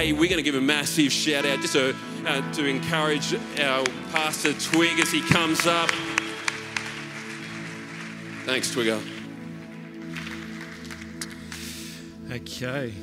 [0.00, 3.84] Hey, we're going to give a massive shout out just to, uh, to encourage our
[4.12, 5.90] Pastor Twigg as he comes up.
[8.46, 8.98] Thanks, Twigger.
[12.32, 12.94] Okay.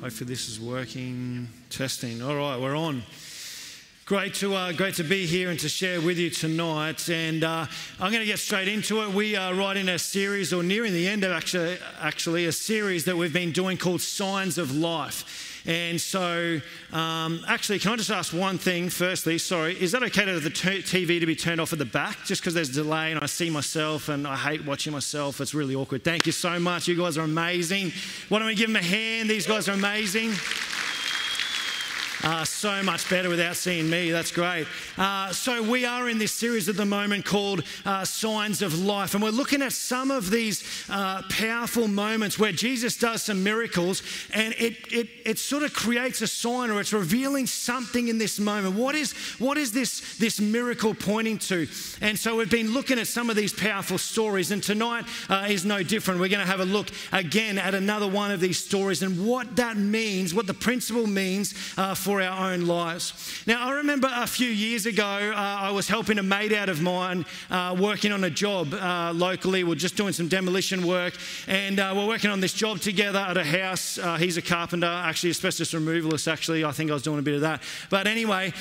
[0.00, 1.46] Hopefully this is working.
[1.70, 2.22] Testing.
[2.22, 3.04] All right, we're on.
[4.04, 7.08] Great to, uh, great to be here and to share with you tonight.
[7.08, 7.66] And uh,
[8.00, 9.10] I'm going to get straight into it.
[9.10, 13.04] We are right in a series, or nearing the end of actually, actually a series
[13.04, 15.47] that we've been doing called Signs of Life.
[15.66, 16.60] And so,
[16.92, 19.38] um, actually, can I just ask one thing firstly?
[19.38, 22.24] Sorry, is that okay to the t- TV to be turned off at the back
[22.24, 25.40] just because there's delay and I see myself and I hate watching myself?
[25.40, 26.04] It's really awkward.
[26.04, 26.88] Thank you so much.
[26.88, 27.92] You guys are amazing.
[28.28, 29.28] Why don't we give them a hand?
[29.28, 30.32] These guys are amazing.
[32.28, 34.10] Uh, so much better without seeing me.
[34.10, 34.66] That's great.
[34.98, 39.14] Uh, so, we are in this series at the moment called uh, Signs of Life,
[39.14, 44.02] and we're looking at some of these uh, powerful moments where Jesus does some miracles
[44.34, 48.38] and it, it, it sort of creates a sign or it's revealing something in this
[48.38, 48.76] moment.
[48.76, 51.66] What is, what is this, this miracle pointing to?
[52.02, 55.64] And so, we've been looking at some of these powerful stories, and tonight uh, is
[55.64, 56.20] no different.
[56.20, 59.56] We're going to have a look again at another one of these stories and what
[59.56, 63.42] that means, what the principle means uh, for our own lives.
[63.46, 66.80] Now, I remember a few years ago, uh, I was helping a mate out of
[66.80, 69.64] mine uh, working on a job uh, locally.
[69.64, 71.14] We're just doing some demolition work,
[71.46, 73.98] and uh, we're working on this job together at a house.
[73.98, 76.64] Uh, he's a carpenter, actually, asbestos removalist, actually.
[76.64, 77.62] I think I was doing a bit of that.
[77.90, 78.52] But anyway,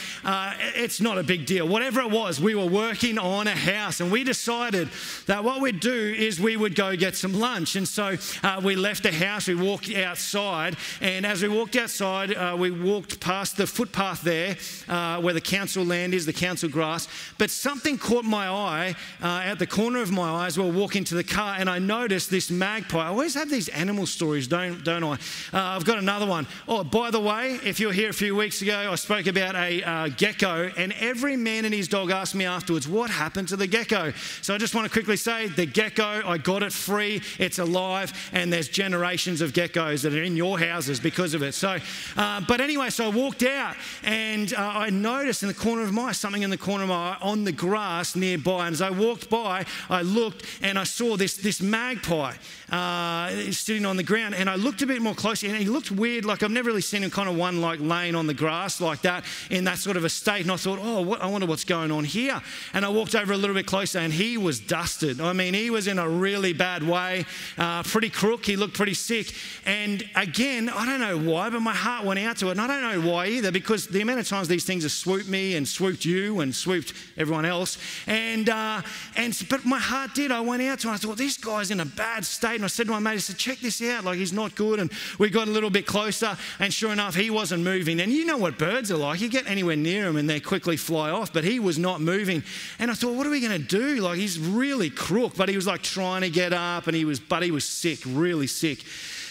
[0.75, 1.67] it's not a big deal.
[1.67, 4.89] Whatever it was, we were working on a house, and we decided
[5.27, 7.75] that what we'd do is we would go get some lunch.
[7.75, 8.17] And so
[8.63, 13.36] we left the house, we walked outside, and as we walked outside, we walked past
[13.45, 14.57] the footpath there
[14.89, 17.07] uh, where the council land is, the council grass.
[17.37, 20.71] But something caught my eye uh, at the corner of my eye as we were
[20.71, 23.05] walking to the car, and I noticed this magpie.
[23.05, 25.13] I always have these animal stories, don't, don't I?
[25.13, 25.17] Uh,
[25.53, 26.47] I've got another one.
[26.67, 29.55] Oh, by the way, if you were here a few weeks ago, I spoke about
[29.55, 33.55] a uh, gecko, and every man and his dog asked me afterwards, What happened to
[33.55, 34.13] the gecko?
[34.41, 38.13] So I just want to quickly say the gecko, I got it free, it's alive,
[38.33, 41.53] and there's generations of geckos that are in your houses because of it.
[41.53, 41.77] So,
[42.15, 45.81] uh, but anyway, so I walked walked out and uh, I noticed in the corner
[45.81, 48.67] of my something in the corner of my eye on the grass nearby.
[48.67, 52.35] And as I walked by, I looked and I saw this, this magpie
[52.71, 54.35] uh, sitting on the ground.
[54.35, 56.25] And I looked a bit more closely and he looked weird.
[56.25, 59.01] Like I've never really seen him kind of one like laying on the grass like
[59.01, 60.41] that in that sort of a state.
[60.41, 62.41] And I thought, oh, what, I wonder what's going on here.
[62.73, 65.21] And I walked over a little bit closer and he was dusted.
[65.21, 67.25] I mean, he was in a really bad way,
[67.57, 68.45] uh, pretty crook.
[68.45, 69.33] He looked pretty sick.
[69.65, 72.51] And again, I don't know why, but my heart went out to it.
[72.51, 75.29] And I don't know why either because the amount of times these things have swooped
[75.29, 77.77] me and swooped you and swooped everyone else.
[78.07, 78.81] And, uh,
[79.15, 80.31] and but my heart did.
[80.31, 80.93] I went out to him.
[80.93, 82.56] I thought, this guy's in a bad state.
[82.57, 84.03] And I said to my mate, I said, check this out.
[84.03, 84.79] Like, he's not good.
[84.79, 86.37] And we got a little bit closer.
[86.59, 87.99] And sure enough, he wasn't moving.
[87.99, 89.21] And you know what birds are like.
[89.21, 91.31] You get anywhere near them and they quickly fly off.
[91.31, 92.43] But he was not moving.
[92.79, 94.01] And I thought, what are we going to do?
[94.01, 95.35] Like, he's really crook.
[95.35, 97.99] But he was like trying to get up and he was, but he was sick,
[98.05, 98.83] really sick.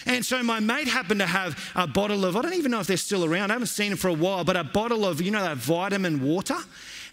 [0.05, 2.87] And so my mate happened to have a bottle of, I don't even know if
[2.87, 5.31] they're still around, I haven't seen them for a while, but a bottle of, you
[5.31, 6.55] know, that vitamin water.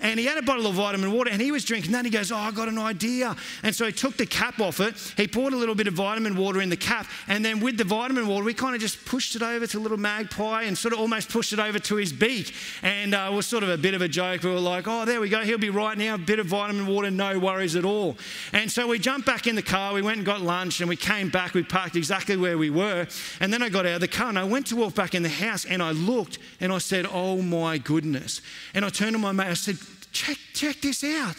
[0.04, 1.98] And he had a bottle of vitamin water and he was drinking that.
[1.98, 3.34] And he goes, Oh, I got an idea.
[3.62, 4.94] And so he took the cap off it.
[5.16, 7.06] He poured a little bit of vitamin water in the cap.
[7.26, 9.96] And then with the vitamin water, we kind of just pushed it over to little
[9.96, 12.54] magpie and sort of almost pushed it over to his beak.
[12.82, 14.42] And uh, it was sort of a bit of a joke.
[14.42, 15.40] We were like, Oh, there we go.
[15.40, 16.16] He'll be right now.
[16.16, 18.18] A bit of vitamin water, no worries at all.
[18.52, 19.94] And so we jumped back in the car.
[19.94, 21.54] We went and got lunch and we came back.
[21.54, 23.06] We parked exactly where we were.
[23.40, 25.22] And then I got out of the car and I went to walk back in
[25.22, 28.42] the house and I looked and I said, Oh my goodness.
[28.74, 29.46] And I turned to my mate.
[29.46, 29.78] I said,
[30.14, 31.36] check, check this out.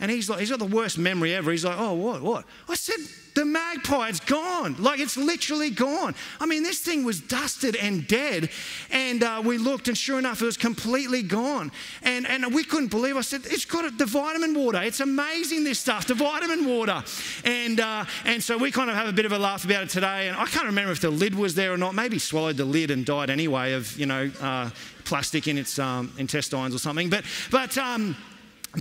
[0.00, 1.50] And he's like, he's got the worst memory ever.
[1.50, 2.44] He's like, oh, what, what?
[2.68, 2.98] I said,
[3.34, 4.76] the magpie, it's gone.
[4.78, 6.14] Like it's literally gone.
[6.40, 8.50] I mean, this thing was dusted and dead.
[8.90, 11.70] And uh, we looked, and sure enough, it was completely gone.
[12.02, 13.16] And, and we couldn't believe.
[13.16, 14.82] I said, it's got the vitamin water.
[14.82, 17.02] It's amazing, this stuff, the vitamin water.
[17.44, 19.90] And, uh, and so we kind of have a bit of a laugh about it
[19.90, 20.28] today.
[20.28, 21.94] And I can't remember if the lid was there or not.
[21.94, 24.70] Maybe swallowed the lid and died anyway of, you know, uh,
[25.04, 27.10] plastic in its um, intestines or something.
[27.10, 28.16] But, but, um,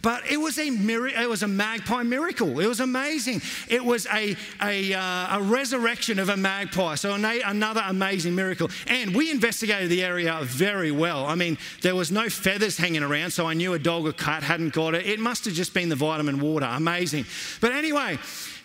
[0.02, 0.68] but it was a.
[0.68, 2.60] It was a magpie miracle.
[2.60, 3.42] It was amazing.
[3.70, 6.96] It was a, a, uh, a resurrection of a magpie.
[6.96, 8.72] So another amazing miracle.
[8.88, 11.26] And we investigated the area very well.
[11.26, 14.42] I mean, there was no feathers hanging around, so I knew a dog or cat
[14.42, 15.06] hadn't got it.
[15.06, 16.66] It must have just been the vitamin water.
[16.66, 17.26] Amazing.
[17.62, 18.18] But anyway,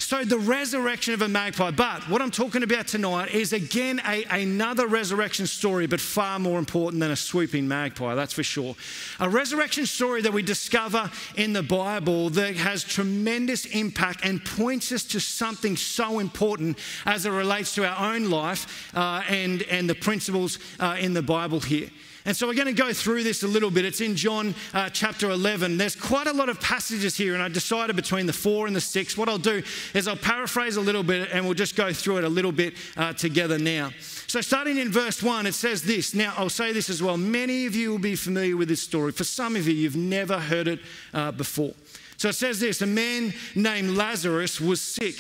[0.09, 1.71] So, the resurrection of a magpie.
[1.71, 6.59] But what I'm talking about tonight is again a, another resurrection story, but far more
[6.59, 8.75] important than a swooping magpie, that's for sure.
[9.21, 14.93] A resurrection story that we discover in the Bible that has tremendous impact and points
[14.93, 19.91] us to something so important as it relates to our own life uh, and, and
[19.91, 21.91] the principles uh, in the Bible here.
[22.25, 23.85] And so we're going to go through this a little bit.
[23.85, 25.79] It's in John uh, chapter 11.
[25.79, 28.81] There's quite a lot of passages here, and I decided between the four and the
[28.81, 29.17] six.
[29.17, 29.63] What I'll do
[29.95, 32.75] is I'll paraphrase a little bit and we'll just go through it a little bit
[32.97, 33.91] uh, together now.
[34.27, 36.13] So, starting in verse 1, it says this.
[36.15, 37.17] Now, I'll say this as well.
[37.17, 39.13] Many of you will be familiar with this story.
[39.13, 40.81] For some of you, you've never heard it
[41.15, 41.73] uh, before.
[42.19, 45.15] So, it says this A man named Lazarus was sick.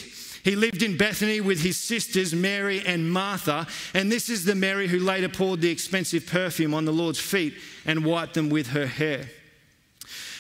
[0.45, 3.67] He lived in Bethany with his sisters, Mary and Martha.
[3.95, 7.55] And this is the Mary who later poured the expensive perfume on the Lord's feet
[7.85, 9.29] and wiped them with her hair.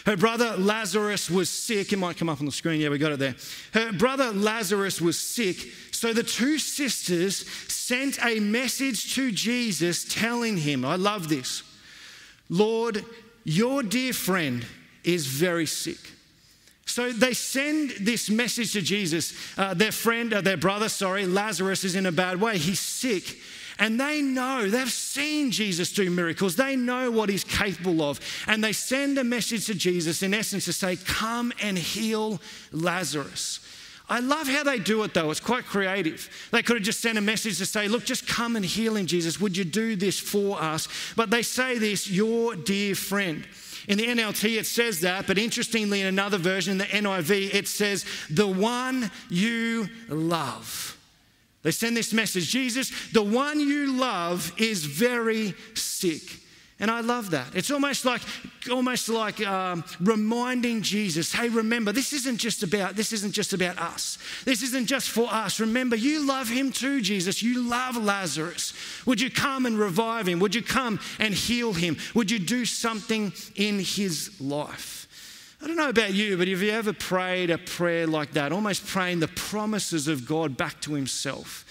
[0.06, 1.92] Her brother Lazarus was sick.
[1.92, 2.80] It might come up on the screen.
[2.80, 3.34] Yeah, we got it there.
[3.74, 5.56] Her brother Lazarus was sick.
[5.92, 11.62] So the two sisters sent a message to Jesus telling him, I love this,
[12.48, 13.04] Lord,
[13.44, 14.64] your dear friend
[15.04, 15.98] is very sick.
[16.88, 19.34] So they send this message to Jesus.
[19.58, 22.56] Uh, their friend, uh, their brother, sorry, Lazarus is in a bad way.
[22.56, 23.38] He's sick.
[23.78, 26.56] And they know, they've seen Jesus do miracles.
[26.56, 28.18] They know what he's capable of.
[28.48, 32.40] And they send a message to Jesus, in essence, to say, Come and heal
[32.72, 33.60] Lazarus.
[34.08, 35.30] I love how they do it though.
[35.30, 36.48] It's quite creative.
[36.50, 39.04] They could have just sent a message to say, Look, just come and heal him,
[39.06, 39.38] Jesus.
[39.38, 40.88] Would you do this for us?
[41.14, 43.46] But they say this, Your dear friend.
[43.88, 47.66] In the NLT, it says that, but interestingly, in another version, in the NIV, it
[47.66, 50.96] says, the one you love.
[51.62, 56.22] They send this message Jesus, the one you love is very sick.
[56.80, 57.56] And I love that.
[57.56, 58.22] It's almost like,
[58.70, 63.78] almost like um, reminding Jesus, hey, remember, this isn't just about, this isn't just about
[63.78, 64.16] us.
[64.44, 65.58] This isn't just for us.
[65.58, 67.42] Remember, you love him too, Jesus.
[67.42, 68.74] You love Lazarus.
[69.06, 70.38] Would you come and revive him?
[70.38, 71.96] Would you come and heal him?
[72.14, 75.08] Would you do something in his life?
[75.60, 78.86] I don't know about you, but have you ever prayed a prayer like that, almost
[78.86, 81.64] praying the promises of God back to himself?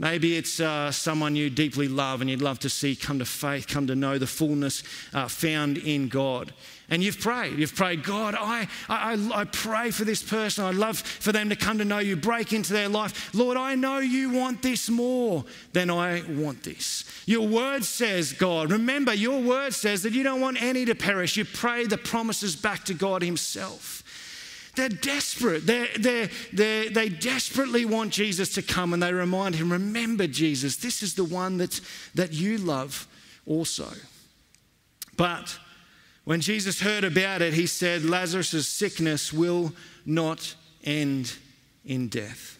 [0.00, 3.66] Maybe it's uh, someone you deeply love and you'd love to see come to faith,
[3.66, 6.52] come to know the fullness uh, found in God.
[6.88, 7.58] And you've prayed.
[7.58, 10.64] You've prayed, God, I, I, I pray for this person.
[10.64, 13.34] I love for them to come to know you, break into their life.
[13.34, 17.04] Lord, I know you want this more than I want this.
[17.26, 21.36] Your word says, God, remember, your word says that you don't want any to perish.
[21.36, 24.02] You pray the promises back to God Himself.
[24.78, 25.66] They're desperate.
[25.66, 30.76] They're, they're, they're, they desperately want Jesus to come and they remind him, remember, Jesus,
[30.76, 31.80] this is the one that's,
[32.14, 33.08] that you love
[33.44, 33.88] also.
[35.16, 35.58] But
[36.22, 39.72] when Jesus heard about it, he said, Lazarus' sickness will
[40.06, 40.54] not
[40.84, 41.34] end
[41.84, 42.56] in death.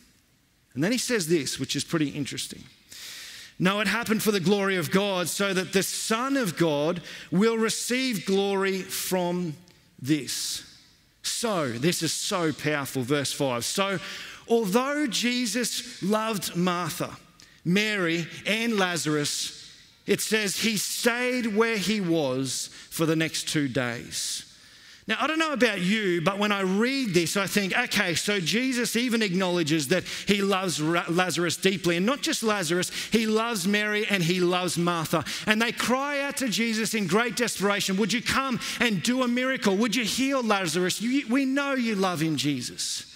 [0.75, 2.65] And then he says this, which is pretty interesting.
[3.61, 7.01] No, it happened for the glory of God, so that the Son of God
[7.31, 9.55] will receive glory from
[10.03, 10.65] this.
[11.29, 13.65] So, this is so powerful, verse 5.
[13.65, 13.99] So,
[14.49, 17.17] although Jesus loved Martha,
[17.65, 19.71] Mary, and Lazarus,
[20.07, 24.48] it says he stayed where he was for the next two days.
[25.09, 28.39] Now, I don't know about you, but when I read this, I think, okay, so
[28.41, 31.97] Jesus even acknowledges that he loves Lazarus deeply.
[31.97, 35.25] And not just Lazarus, he loves Mary and he loves Martha.
[35.47, 39.29] And they cry out to Jesus in great desperation Would you come and do a
[39.29, 39.79] miracle?
[39.79, 41.01] Would you heal Lazarus?
[41.01, 43.11] We know you love him, Jesus.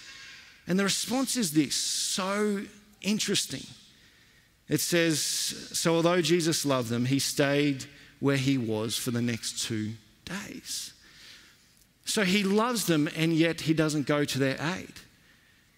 [0.66, 2.62] And the response is this so
[3.02, 3.66] interesting.
[4.66, 7.84] It says, So although Jesus loved them, he stayed
[8.18, 9.92] where he was for the next two
[10.24, 10.94] days.
[12.12, 14.92] So he loves them and yet he doesn't go to their aid.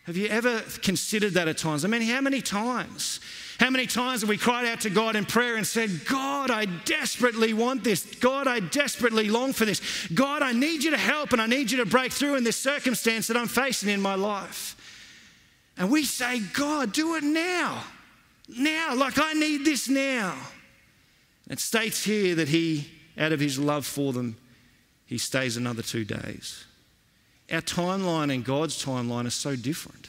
[0.06, 1.84] Have you ever considered that at times?
[1.84, 3.20] I mean, how many times?
[3.60, 6.64] How many times have we cried out to God in prayer and said, God, I
[6.64, 8.16] desperately want this.
[8.16, 10.08] God, I desperately long for this.
[10.08, 12.56] God, I need you to help and I need you to break through in this
[12.56, 14.74] circumstance that I'm facing in my life.
[15.78, 17.84] And we say, God, do it now.
[18.48, 20.36] Now, like I need this now.
[21.48, 24.36] It states here that he, out of his love for them,
[25.06, 26.64] he stays another two days.
[27.52, 30.08] Our timeline and God's timeline is so different.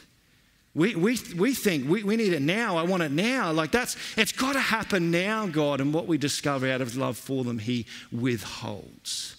[0.74, 2.78] We, we, we think we, we need it now.
[2.78, 3.52] I want it now.
[3.52, 5.80] Like that's, it's got to happen now, God.
[5.80, 9.38] And what we discover out of love for them, He withholds.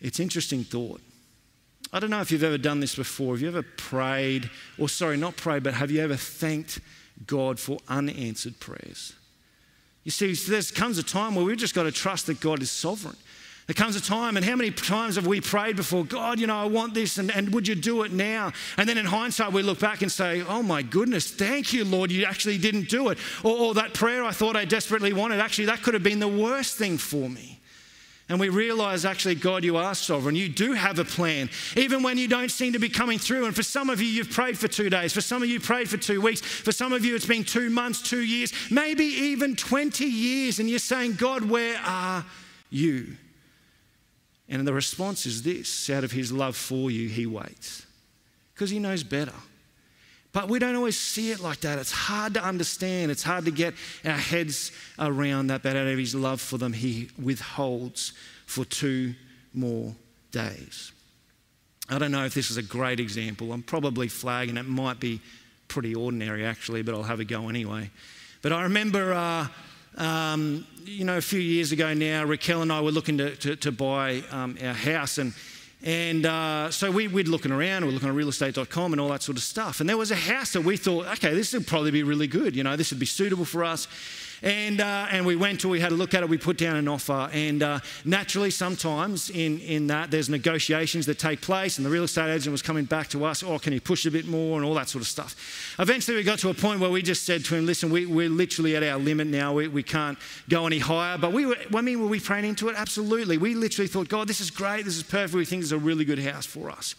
[0.00, 1.02] It's interesting thought.
[1.92, 3.34] I don't know if you've ever done this before.
[3.34, 6.80] Have you ever prayed, or sorry, not prayed, but have you ever thanked
[7.26, 9.14] God for unanswered prayers?
[10.04, 12.70] You see, there comes a time where we've just got to trust that God is
[12.70, 13.16] sovereign
[13.68, 16.58] There comes a time, and how many times have we prayed before, God, you know,
[16.58, 18.50] I want this, and, and would you do it now?
[18.78, 22.10] And then in hindsight, we look back and say, oh my goodness, thank you, Lord,
[22.10, 23.18] you actually didn't do it.
[23.44, 26.26] Or, or that prayer I thought I desperately wanted, actually, that could have been the
[26.26, 27.60] worst thing for me.
[28.30, 30.34] And we realize actually, God, you are sovereign.
[30.34, 33.44] You do have a plan, even when you don't seem to be coming through.
[33.44, 35.12] And for some of you, you've prayed for two days.
[35.12, 36.40] For some of you, prayed for two weeks.
[36.40, 40.58] For some of you, it's been two months, two years, maybe even 20 years.
[40.58, 42.24] And you're saying, God, where are
[42.70, 43.16] you?
[44.48, 47.84] And the response is this out of his love for you, he waits
[48.54, 49.34] because he knows better.
[50.32, 51.78] But we don't always see it like that.
[51.78, 53.10] It's hard to understand.
[53.10, 53.74] It's hard to get
[54.04, 55.62] our heads around that.
[55.62, 58.12] But out of his love for them, he withholds
[58.46, 59.14] for two
[59.54, 59.94] more
[60.30, 60.92] days.
[61.88, 63.52] I don't know if this is a great example.
[63.52, 64.58] I'm probably flagging.
[64.58, 65.20] It might be
[65.68, 67.90] pretty ordinary, actually, but I'll have a go anyway.
[68.42, 69.46] But I remember uh,
[69.98, 73.56] um, you know, a few years ago now, Raquel and I were looking to, to,
[73.56, 75.18] to buy um, our house.
[75.18, 75.34] And,
[75.82, 79.22] and uh, so we, we'd looking around, we are looking at realestate.com and all that
[79.22, 79.80] sort of stuff.
[79.80, 82.56] And there was a house that we thought, okay, this would probably be really good.
[82.56, 83.88] You know, this would be suitable for us.
[84.42, 86.76] And, uh, and we went to, we had a look at it, we put down
[86.76, 87.28] an offer.
[87.32, 92.04] And uh, naturally, sometimes in, in that, there's negotiations that take place, and the real
[92.04, 94.64] estate agent was coming back to us, oh, can you push a bit more, and
[94.64, 95.74] all that sort of stuff.
[95.78, 98.28] Eventually, we got to a point where we just said to him, listen, we, we're
[98.28, 100.18] literally at our limit now, we, we can't
[100.48, 101.18] go any higher.
[101.18, 102.76] But we were, I mean, were we praying into it?
[102.76, 103.38] Absolutely.
[103.38, 105.78] We literally thought, God, this is great, this is perfect, we think this is a
[105.78, 106.94] really good house for us.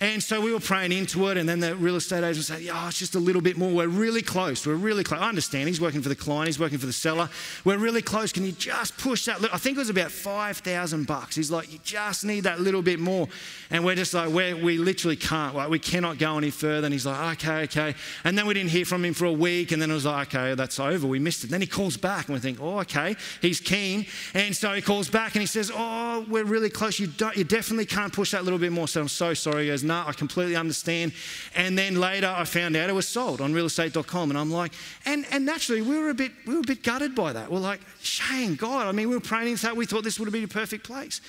[0.00, 2.88] And so we were praying into it, and then the real estate agent said, Yeah,
[2.88, 3.70] it's just a little bit more.
[3.70, 4.66] We're really close.
[4.66, 5.20] We're really close.
[5.20, 7.28] I understand he's working for the client, he's working for the seller.
[7.66, 8.32] We're really close.
[8.32, 9.42] Can you just push that?
[9.52, 11.36] I think it was about 5,000 bucks.
[11.36, 13.28] He's like, You just need that little bit more.
[13.70, 15.54] And we're just like, we we literally can't.
[15.54, 16.86] Like, we cannot go any further.
[16.86, 17.94] And he's like, Okay, okay.
[18.24, 20.34] And then we didn't hear from him for a week, and then it was like,
[20.34, 21.06] Okay, that's over.
[21.06, 21.50] We missed it.
[21.50, 24.06] Then he calls back, and we think, Oh, okay, he's keen.
[24.32, 26.98] And so he calls back and he says, Oh, we're really close.
[26.98, 28.88] You, you definitely can't push that little bit more.
[28.88, 29.64] So I'm so sorry.
[29.64, 31.12] He goes, I completely understand.
[31.54, 34.30] And then later I found out it was sold on realestate.com.
[34.30, 34.72] And I'm like,
[35.06, 37.50] and, and naturally we were a bit we were a bit gutted by that.
[37.50, 38.86] We're like, shame, God.
[38.86, 41.20] I mean, we were praying that we thought this would have been a perfect place.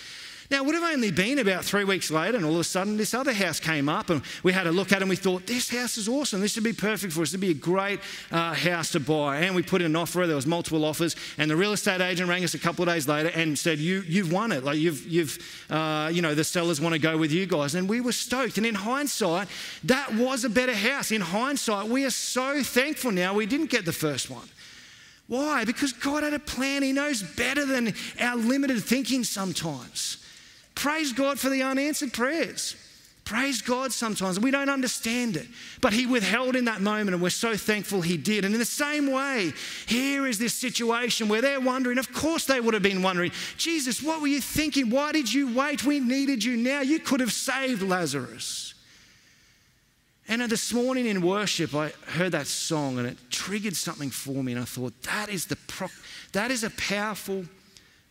[0.51, 2.97] Now, it would have only been about three weeks later, and all of a sudden,
[2.97, 5.47] this other house came up, and we had a look at it, and we thought,
[5.47, 6.41] this house is awesome.
[6.41, 7.29] This would be perfect for us.
[7.29, 8.01] It'd be a great
[8.33, 9.37] uh, house to buy.
[9.37, 10.27] And we put in an offer.
[10.27, 13.07] There was multiple offers, and the real estate agent rang us a couple of days
[13.07, 14.65] later and said, you, you've won it.
[14.65, 17.73] Like, you've, you've uh, you know, the sellers want to go with you guys.
[17.73, 18.57] And we were stoked.
[18.57, 19.47] And in hindsight,
[19.85, 21.13] that was a better house.
[21.13, 24.49] In hindsight, we are so thankful now we didn't get the first one.
[25.27, 25.63] Why?
[25.63, 26.83] Because God had a plan.
[26.83, 30.17] He knows better than our limited thinking sometimes.
[30.81, 32.75] Praise God for the unanswered prayers.
[33.23, 34.39] Praise God sometimes.
[34.39, 35.45] We don't understand it.
[35.79, 38.45] But He withheld in that moment, and we're so thankful He did.
[38.45, 39.53] And in the same way,
[39.85, 44.01] here is this situation where they're wondering, of course they would have been wondering, Jesus,
[44.01, 44.89] what were you thinking?
[44.89, 45.85] Why did you wait?
[45.85, 46.81] We needed you now.
[46.81, 48.73] You could have saved Lazarus.
[50.27, 54.53] And this morning in worship, I heard that song and it triggered something for me.
[54.53, 55.89] And I thought, that is, the pro-
[56.31, 57.45] that is a powerful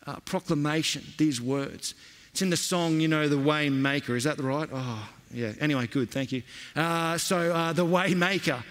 [0.06, 1.96] uh, proclamation, these words.
[2.32, 4.16] It's in the song, you know, The Waymaker.
[4.16, 4.68] Is that the right?
[4.72, 5.52] Oh, yeah.
[5.60, 6.10] Anyway, good.
[6.10, 6.42] Thank you.
[6.76, 8.62] Uh, so, uh, The Waymaker.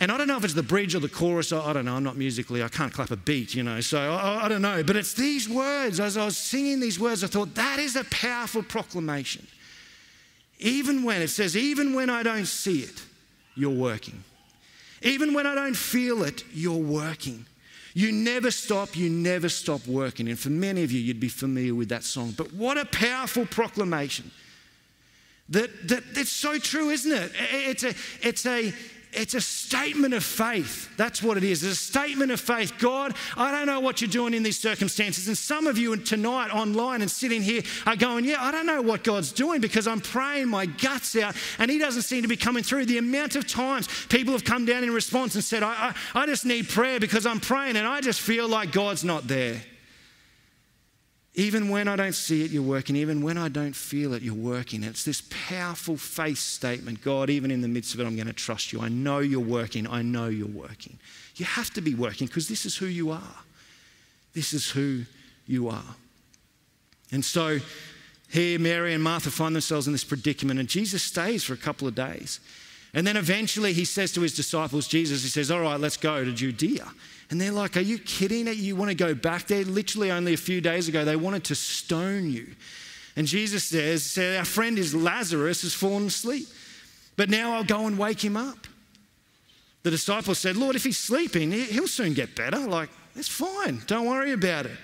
[0.00, 1.52] And I don't know if it's the bridge or the chorus.
[1.52, 1.96] I don't know.
[1.96, 3.80] I'm not musically, I can't clap a beat, you know.
[3.80, 4.82] So I, I don't know.
[4.84, 5.98] But it's these words.
[5.98, 9.46] As I was singing these words, I thought that is a powerful proclamation.
[10.60, 13.02] Even when it says, even when I don't see it,
[13.56, 14.22] you're working.
[15.02, 17.44] Even when I don't feel it, you're working.
[17.94, 20.28] You never stop, you never stop working.
[20.28, 22.34] And for many of you, you'd be familiar with that song.
[22.36, 24.30] But what a powerful proclamation.
[25.48, 27.32] That, that it's so true, isn't it?
[27.34, 28.72] It's a, it's a,
[29.12, 30.94] it's a statement of faith.
[30.96, 31.62] That's what it is.
[31.62, 32.74] It's a statement of faith.
[32.78, 35.28] God, I don't know what you're doing in these circumstances.
[35.28, 38.82] And some of you tonight online and sitting here are going, Yeah, I don't know
[38.82, 42.36] what God's doing because I'm praying my guts out and He doesn't seem to be
[42.36, 42.86] coming through.
[42.86, 46.26] The amount of times people have come down in response and said, I, I, I
[46.26, 49.62] just need prayer because I'm praying and I just feel like God's not there.
[51.38, 52.96] Even when I don't see it, you're working.
[52.96, 54.82] Even when I don't feel it, you're working.
[54.82, 58.32] It's this powerful faith statement God, even in the midst of it, I'm going to
[58.32, 58.80] trust you.
[58.80, 59.86] I know you're working.
[59.86, 60.98] I know you're working.
[61.36, 63.36] You have to be working because this is who you are.
[64.34, 65.04] This is who
[65.46, 65.94] you are.
[67.12, 67.60] And so
[68.28, 71.86] here, Mary and Martha find themselves in this predicament, and Jesus stays for a couple
[71.86, 72.40] of days.
[72.94, 76.24] And then eventually he says to his disciples, Jesus, he says, All right, let's go
[76.24, 76.88] to Judea.
[77.30, 78.46] And they're like, Are you kidding?
[78.46, 79.64] You want to go back there?
[79.64, 82.46] Literally, only a few days ago, they wanted to stone you.
[83.16, 86.48] And Jesus says, Our friend is Lazarus has fallen asleep,
[87.16, 88.66] but now I'll go and wake him up.
[89.82, 92.58] The disciples said, Lord, if he's sleeping, he'll soon get better.
[92.58, 93.80] Like, it's fine.
[93.86, 94.76] Don't worry about it.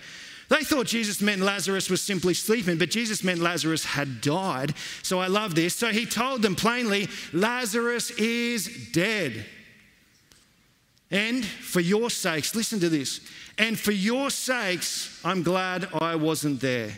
[0.48, 4.74] They thought Jesus meant Lazarus was simply sleeping, but Jesus meant Lazarus had died.
[5.02, 5.74] So I love this.
[5.74, 9.46] So he told them plainly, Lazarus is dead.
[11.10, 13.20] And for your sakes, listen to this.
[13.58, 16.90] And for your sakes, I'm glad I wasn't there.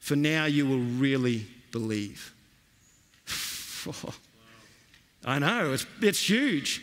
[0.00, 2.32] For now you will really believe.
[5.24, 6.82] I know, it's, it's huge.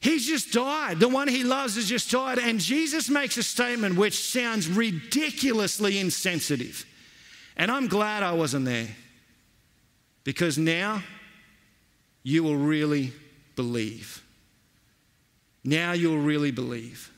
[0.00, 0.98] He's just died.
[0.98, 2.38] The one he loves has just died.
[2.38, 6.86] And Jesus makes a statement which sounds ridiculously insensitive.
[7.56, 8.88] And I'm glad I wasn't there
[10.24, 11.02] because now
[12.22, 13.12] you will really
[13.56, 14.22] believe.
[15.64, 17.10] Now you'll really believe.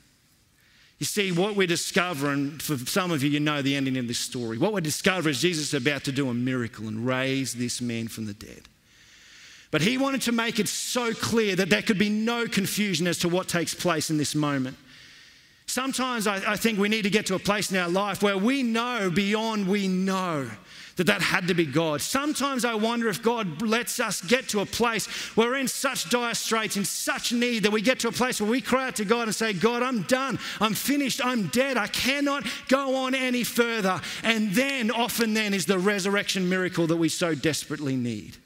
[0.99, 4.19] You see, what we're discovering, for some of you, you know the ending of this
[4.19, 4.57] story.
[4.57, 8.07] What we discover is Jesus is about to do a miracle and raise this man
[8.07, 8.61] from the dead.
[9.71, 13.17] But he wanted to make it so clear that there could be no confusion as
[13.19, 14.77] to what takes place in this moment.
[15.65, 18.37] Sometimes I, I, think we need to get to a place in our life where
[18.37, 20.47] we know beyond we know
[20.95, 22.01] that that had to be God.
[22.01, 26.09] Sometimes I wonder if God lets us get to a place where we're in such
[26.09, 28.95] dire straits, in such need, that we get to a place where we cry out
[28.97, 30.37] to God and say, God, I'm done.
[30.59, 31.23] I'm finished.
[31.25, 31.77] I'm dead.
[31.77, 34.01] I cannot go on any further.
[34.23, 38.37] And then, often then, is the resurrection miracle that we so desperately need.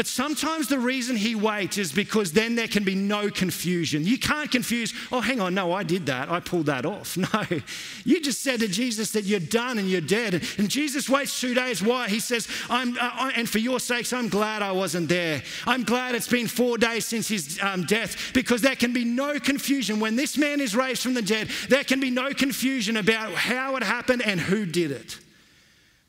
[0.00, 4.06] But sometimes the reason he waits is because then there can be no confusion.
[4.06, 6.30] You can't confuse, oh, hang on, no, I did that.
[6.30, 7.18] I pulled that off.
[7.34, 7.60] No,
[8.06, 10.42] you just said to Jesus that you're done and you're dead.
[10.56, 11.82] And Jesus waits two days.
[11.82, 12.08] Why?
[12.08, 15.42] He says, I'm, uh, and for your sakes, I'm glad I wasn't there.
[15.66, 19.38] I'm glad it's been four days since his um, death because there can be no
[19.38, 20.00] confusion.
[20.00, 23.76] When this man is raised from the dead, there can be no confusion about how
[23.76, 25.18] it happened and who did it.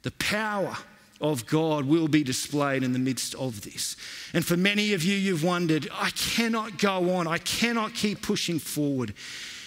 [0.03, 0.77] The power
[1.22, 3.96] of God will be displayed in the midst of this.
[4.34, 8.60] And for many of you, you've wondered, I cannot go on, I cannot keep pushing
[8.60, 9.13] forward.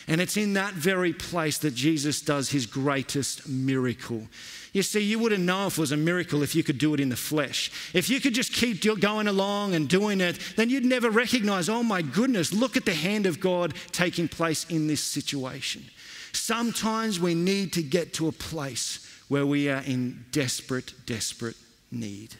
[0.06, 4.28] And it's in that very place that Jesus does his greatest miracle.
[4.74, 7.00] You see, you wouldn't know if it was a miracle if you could do it
[7.00, 7.70] in the flesh.
[7.94, 11.82] If you could just keep going along and doing it, then you'd never recognize, oh
[11.82, 15.84] my goodness, look at the hand of God taking place in this situation.
[16.32, 21.56] Sometimes we need to get to a place where we are in desperate, desperate
[21.90, 22.34] need.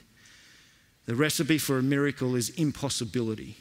[1.07, 3.57] The recipe for a miracle is impossibility.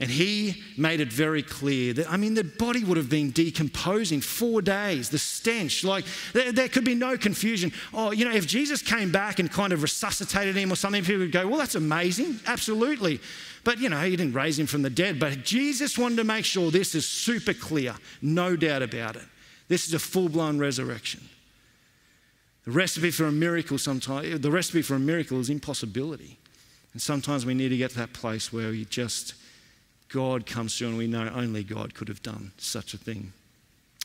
[0.00, 4.22] And he made it very clear that, I mean, the body would have been decomposing
[4.22, 7.70] four days, the stench, like there, there, could be no confusion.
[7.92, 11.18] Oh, you know, if Jesus came back and kind of resuscitated him or something, people
[11.18, 13.20] would go, well, that's amazing, absolutely.
[13.62, 15.20] But, you know, he didn't raise him from the dead.
[15.20, 19.24] But Jesus wanted to make sure this is super clear, no doubt about it.
[19.68, 21.28] This is a full blown resurrection.
[22.64, 26.38] The recipe for a miracle sometimes, the recipe for a miracle is impossibility.
[26.92, 29.34] And sometimes we need to get to that place where we just,
[30.08, 33.32] God comes through and we know only God could have done such a thing.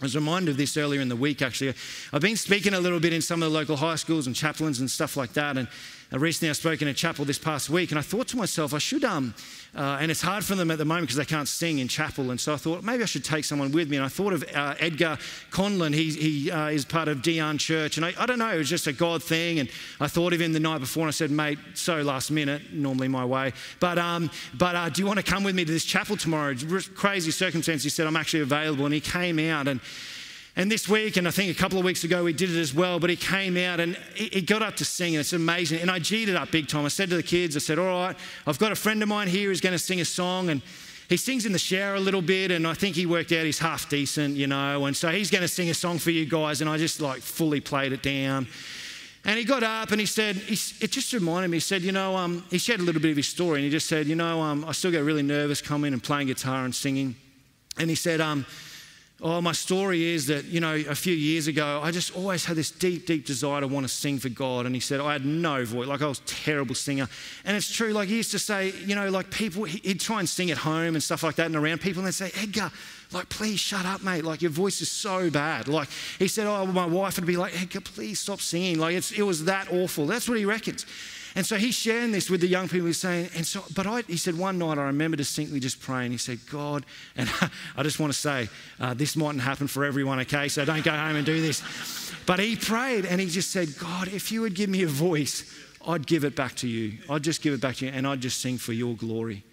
[0.02, 1.74] I was reminded of this earlier in the week, actually.
[2.12, 4.82] I've been speaking a little bit in some of the local high schools and chaplains
[4.82, 5.58] and stuff like that.
[5.58, 5.70] And
[6.12, 8.78] recently I spoke in a chapel this past week, and I thought to myself, I
[8.78, 9.34] should um,
[9.76, 12.32] uh, and it's hard for them at the moment because they can't sing in chapel.
[12.32, 13.98] And so I thought maybe I should take someone with me.
[13.98, 15.18] And I thought of uh, Edgar
[15.52, 15.94] Conlon.
[15.94, 17.98] He, he uh, is part of Dion Church.
[17.98, 19.60] And I, I, don't know, it was just a God thing.
[19.60, 22.72] And I thought of him the night before and I said, mate, so last minute,
[22.72, 23.52] normally my way.
[23.82, 26.56] But, um, but uh, do you want to come with me to this chapel tomorrow?
[26.96, 27.84] Crazy circumstance.
[27.84, 28.86] He said, I'm actually available.
[28.86, 29.82] And he came out and
[30.58, 32.74] and this week, and I think a couple of weeks ago, we did it as
[32.74, 35.82] well, but he came out and he got up to sing, and it's amazing.
[35.82, 36.86] And I G'd it up big time.
[36.86, 38.16] I said to the kids, I said, All right,
[38.48, 40.62] I've got a friend of mine here who's going to sing a song, and
[41.10, 43.60] he sings in the shower a little bit, and I think he worked out he's
[43.60, 46.62] half decent, you know, and so he's going to sing a song for you guys,
[46.62, 48.48] and I just like fully played it down.
[49.26, 51.92] And he got up and he said, he, it just reminded me, he said, you
[51.92, 54.16] know, um, he shared a little bit of his story, and he just said, you
[54.16, 57.16] know, um, I still get really nervous coming and playing guitar and singing.
[57.78, 58.46] And he said, um,
[59.22, 62.58] Oh, my story is that, you know, a few years ago, I just always had
[62.58, 64.66] this deep, deep desire to want to sing for God.
[64.66, 67.08] And he said, I had no voice, like I was a terrible singer.
[67.46, 70.28] And it's true, like he used to say, you know, like people, he'd try and
[70.28, 72.70] sing at home and stuff like that and around people, and they'd say, Edgar,
[73.14, 74.26] like, please shut up, mate.
[74.26, 75.70] Like, your voice is so bad.
[75.70, 75.88] Like,
[76.20, 78.80] he said, oh, my wife would be like, Edgar, please stop singing.
[78.80, 80.08] Like, it was that awful.
[80.08, 80.86] That's what he reckons.
[81.36, 82.88] And so he's sharing this with the young people.
[82.88, 86.12] He's saying, and so, but I, he said, one night I remember distinctly just praying.
[86.12, 86.86] He said, God,
[87.18, 87.30] and
[87.76, 88.48] I just want to say,
[88.80, 90.48] uh, this mightn't happen for everyone, okay?
[90.48, 91.62] So don't go home and do this.
[92.26, 95.54] But he prayed and he just said, God, if you would give me a voice,
[95.86, 97.00] I'd give it back to you.
[97.10, 99.44] I'd just give it back to you and I'd just sing for your glory.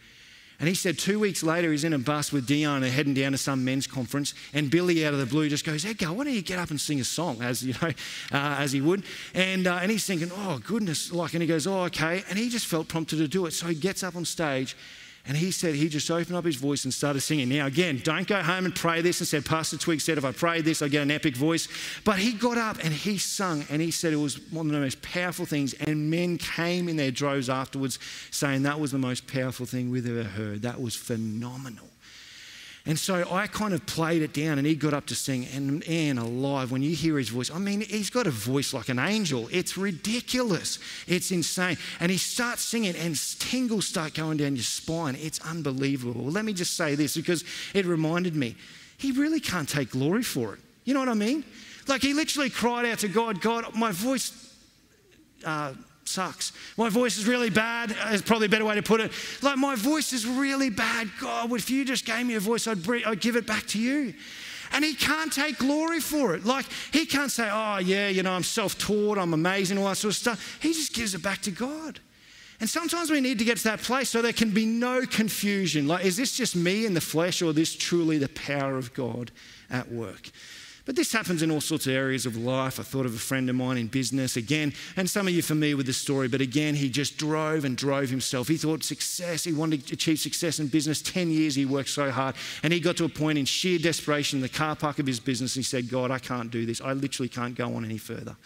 [0.62, 3.32] And he said two weeks later, he's in a bus with Dion and heading down
[3.32, 4.32] to some men's conference.
[4.54, 6.80] And Billy, out of the blue, just goes, Edgar, why don't you get up and
[6.80, 7.88] sing a song, as you know,
[8.32, 9.02] uh, as he would.
[9.34, 12.22] And, uh, and he's thinking, oh, goodness, like, and he goes, oh, okay.
[12.30, 13.54] And he just felt prompted to do it.
[13.54, 14.76] So he gets up on stage
[15.26, 17.48] And he said he just opened up his voice and started singing.
[17.48, 20.32] Now, again, don't go home and pray this and said, Pastor Twigg said, if I
[20.32, 21.68] pray this, I get an epic voice.
[22.04, 24.80] But he got up and he sung and he said it was one of the
[24.80, 25.74] most powerful things.
[25.74, 28.00] And men came in their droves afterwards
[28.32, 30.62] saying that was the most powerful thing we've ever heard.
[30.62, 31.91] That was phenomenal.
[32.84, 35.46] And so I kind of played it down and he got up to sing.
[35.54, 38.88] And man, alive, when you hear his voice, I mean, he's got a voice like
[38.88, 39.48] an angel.
[39.52, 40.80] It's ridiculous.
[41.06, 41.76] It's insane.
[42.00, 45.16] And he starts singing and tingles start going down your spine.
[45.20, 46.24] It's unbelievable.
[46.24, 48.56] Let me just say this because it reminded me
[48.98, 50.60] he really can't take glory for it.
[50.84, 51.44] You know what I mean?
[51.86, 54.32] Like he literally cried out to God, God, my voice.
[55.44, 56.52] Uh, sucks.
[56.76, 59.12] My voice is really bad, is probably a better way to put it.
[59.40, 61.10] Like, my voice is really bad.
[61.20, 64.14] God, if you just gave me a voice, I'd, I'd give it back to you.
[64.72, 66.46] And he can't take glory for it.
[66.46, 69.96] Like, he can't say, oh, yeah, you know, I'm self taught, I'm amazing, all that
[69.96, 70.58] sort of stuff.
[70.62, 72.00] He just gives it back to God.
[72.60, 75.88] And sometimes we need to get to that place so there can be no confusion.
[75.88, 78.94] Like, is this just me in the flesh or is this truly the power of
[78.94, 79.32] God
[79.68, 80.30] at work?
[80.84, 82.80] But this happens in all sorts of areas of life.
[82.80, 85.76] I thought of a friend of mine in business again, and some of you familiar
[85.76, 88.48] with the story, but again, he just drove and drove himself.
[88.48, 91.00] He thought success, he wanted to achieve success in business.
[91.00, 94.38] 10 years he worked so hard, and he got to a point in sheer desperation
[94.38, 95.54] in the car park of his business.
[95.54, 96.80] He said, God, I can't do this.
[96.80, 98.36] I literally can't go on any further.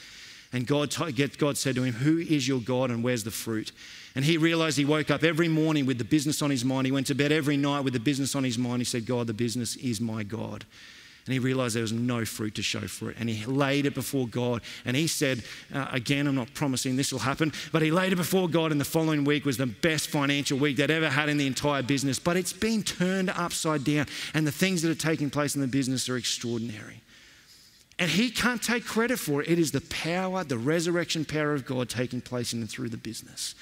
[0.53, 0.95] And God,
[1.39, 3.73] God said to him, Who is your God and where's the fruit?
[4.15, 6.87] And he realized he woke up every morning with the business on his mind.
[6.87, 8.81] He went to bed every night with the business on his mind.
[8.81, 10.65] He said, God, the business is my God.
[11.27, 13.17] And he realized there was no fruit to show for it.
[13.19, 14.63] And he laid it before God.
[14.85, 15.43] And he said,
[15.75, 18.71] uh, again, I'm not promising this will happen, but he laid it before God.
[18.71, 21.83] And the following week was the best financial week they'd ever had in the entire
[21.83, 22.21] business.
[22.21, 24.07] But it's been turned upside down.
[24.35, 27.03] And the things that are taking place in the business are extraordinary.
[27.99, 29.49] And he can't take credit for it.
[29.49, 32.97] It is the power, the resurrection power of God taking place in and through the
[32.97, 33.57] business.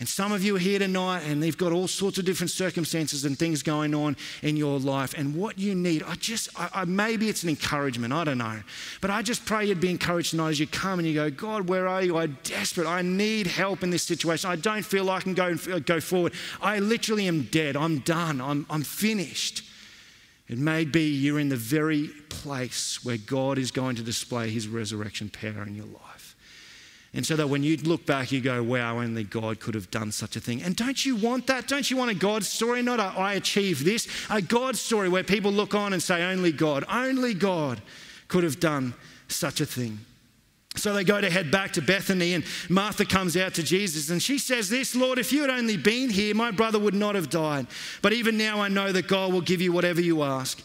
[0.00, 3.24] And some of you are here tonight and they've got all sorts of different circumstances
[3.24, 5.14] and things going on in your life.
[5.16, 8.60] And what you need, I just, I, I, maybe it's an encouragement, I don't know.
[9.00, 11.68] But I just pray you'd be encouraged tonight as you come and you go, God,
[11.68, 12.16] where are you?
[12.16, 12.88] I'm desperate.
[12.88, 14.50] I need help in this situation.
[14.50, 16.32] I don't feel like I can go, go forward.
[16.60, 17.76] I literally am dead.
[17.76, 18.40] I'm done.
[18.40, 19.62] I'm, I'm finished.
[20.48, 24.68] It may be you're in the very place where God is going to display his
[24.68, 26.23] resurrection power in your life.
[27.14, 30.10] And so that when you look back, you go, wow, only God could have done
[30.10, 30.62] such a thing.
[30.62, 31.68] And don't you want that?
[31.68, 32.82] Don't you want a God story?
[32.82, 36.50] Not a I achieved this, a God story where people look on and say, only
[36.50, 37.80] God, only God
[38.26, 38.94] could have done
[39.28, 40.00] such a thing.
[40.76, 44.20] So they go to head back to Bethany, and Martha comes out to Jesus and
[44.20, 47.30] she says, This, Lord, if you had only been here, my brother would not have
[47.30, 47.68] died.
[48.02, 50.60] But even now I know that God will give you whatever you ask.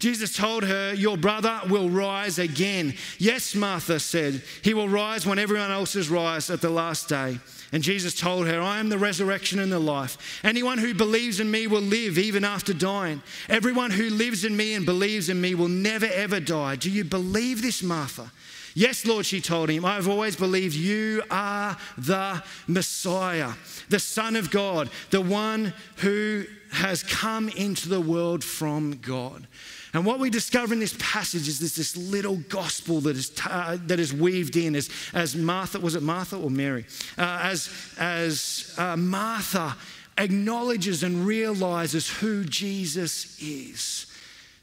[0.00, 2.94] Jesus told her, Your brother will rise again.
[3.18, 7.38] Yes, Martha said, He will rise when everyone else has rise at the last day.
[7.70, 10.40] And Jesus told her, I am the resurrection and the life.
[10.42, 13.22] Anyone who believes in me will live even after dying.
[13.48, 16.76] Everyone who lives in me and believes in me will never ever die.
[16.76, 18.32] Do you believe this, Martha?
[18.74, 23.52] Yes, Lord, she told him, I've always believed you are the Messiah,
[23.88, 29.46] the Son of God, the one who has come into the world from God.
[29.92, 33.76] And what we discover in this passage is there's this little gospel that is, uh,
[33.86, 36.86] that is weaved in as, as Martha, was it Martha or Mary?
[37.18, 39.76] Uh, as as uh, Martha
[40.16, 44.06] acknowledges and realizes who Jesus is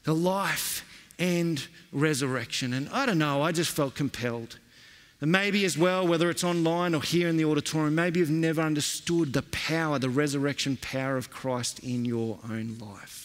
[0.04, 0.84] the life
[1.18, 2.72] and resurrection.
[2.72, 4.58] And I don't know, I just felt compelled.
[5.20, 8.62] And maybe as well, whether it's online or here in the auditorium, maybe you've never
[8.62, 13.17] understood the power, the resurrection power of Christ in your own life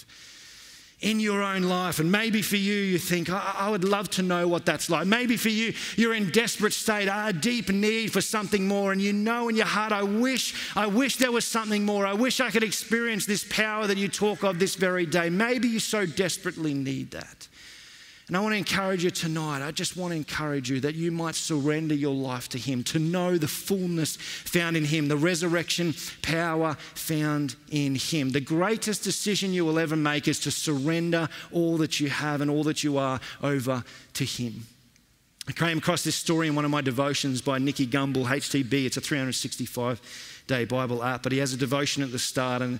[1.03, 1.99] in your own life.
[1.99, 5.05] And maybe for you, you think, I, I would love to know what that's like.
[5.05, 8.91] Maybe for you, you're in desperate state, a deep need for something more.
[8.91, 12.07] And you know in your heart, I wish, I wish there was something more.
[12.07, 15.29] I wish I could experience this power that you talk of this very day.
[15.29, 17.47] Maybe you so desperately need that.
[18.33, 19.63] And I want to encourage you tonight.
[19.63, 22.97] I just want to encourage you that you might surrender your life to Him, to
[22.97, 25.93] know the fullness found in Him, the resurrection
[26.23, 28.31] power found in Him.
[28.31, 32.49] The greatest decision you will ever make is to surrender all that you have and
[32.49, 34.65] all that you are over to Him.
[35.47, 38.85] I came across this story in one of my devotions by Nicky Gumbel, HTB.
[38.87, 42.63] It's a 365 day Bible app, but he has a devotion at the start.
[42.63, 42.79] And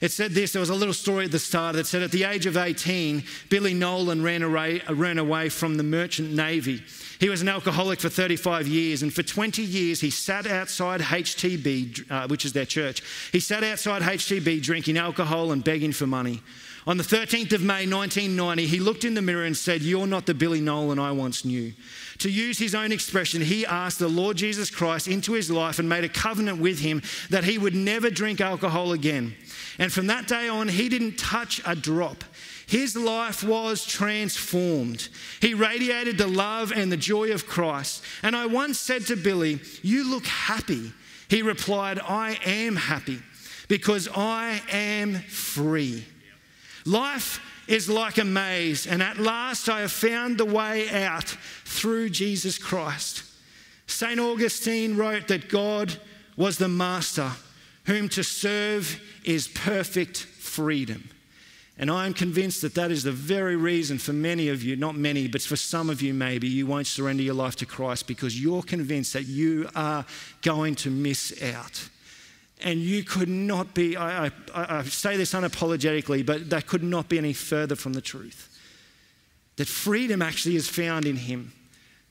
[0.00, 2.24] it said this there was a little story at the start that said at the
[2.24, 6.82] age of 18, Billy Nolan ran away, ran away from the merchant navy.
[7.20, 12.10] He was an alcoholic for 35 years, and for 20 years he sat outside HTB,
[12.10, 13.02] uh, which is their church.
[13.32, 16.42] He sat outside HTB drinking alcohol and begging for money.
[16.86, 20.26] On the 13th of May 1990, he looked in the mirror and said, You're not
[20.26, 21.72] the Billy Nolan I once knew.
[22.18, 25.88] To use his own expression, he asked the Lord Jesus Christ into his life and
[25.88, 29.34] made a covenant with him that he would never drink alcohol again.
[29.78, 32.24] And from that day on, he didn't touch a drop.
[32.66, 35.08] His life was transformed.
[35.40, 38.02] He radiated the love and the joy of Christ.
[38.22, 40.92] And I once said to Billy, You look happy.
[41.28, 43.20] He replied, I am happy
[43.68, 46.04] because I am free.
[46.86, 51.24] Life is like a maze, and at last I have found the way out
[51.64, 53.24] through Jesus Christ.
[53.86, 54.20] St.
[54.20, 55.96] Augustine wrote that God
[56.36, 57.30] was the master,
[57.86, 61.10] whom to serve is perfect freedom.
[61.76, 64.94] And I am convinced that that is the very reason for many of you, not
[64.94, 68.40] many, but for some of you maybe, you won't surrender your life to Christ because
[68.40, 70.06] you're convinced that you are
[70.42, 71.88] going to miss out.
[72.62, 77.08] And you could not be, I, I, I say this unapologetically, but that could not
[77.08, 78.56] be any further from the truth.
[79.56, 81.52] That freedom actually is found in Him.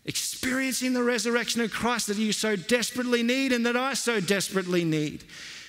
[0.05, 4.83] Experiencing the resurrection of Christ that you so desperately need and that I so desperately
[4.83, 5.23] need.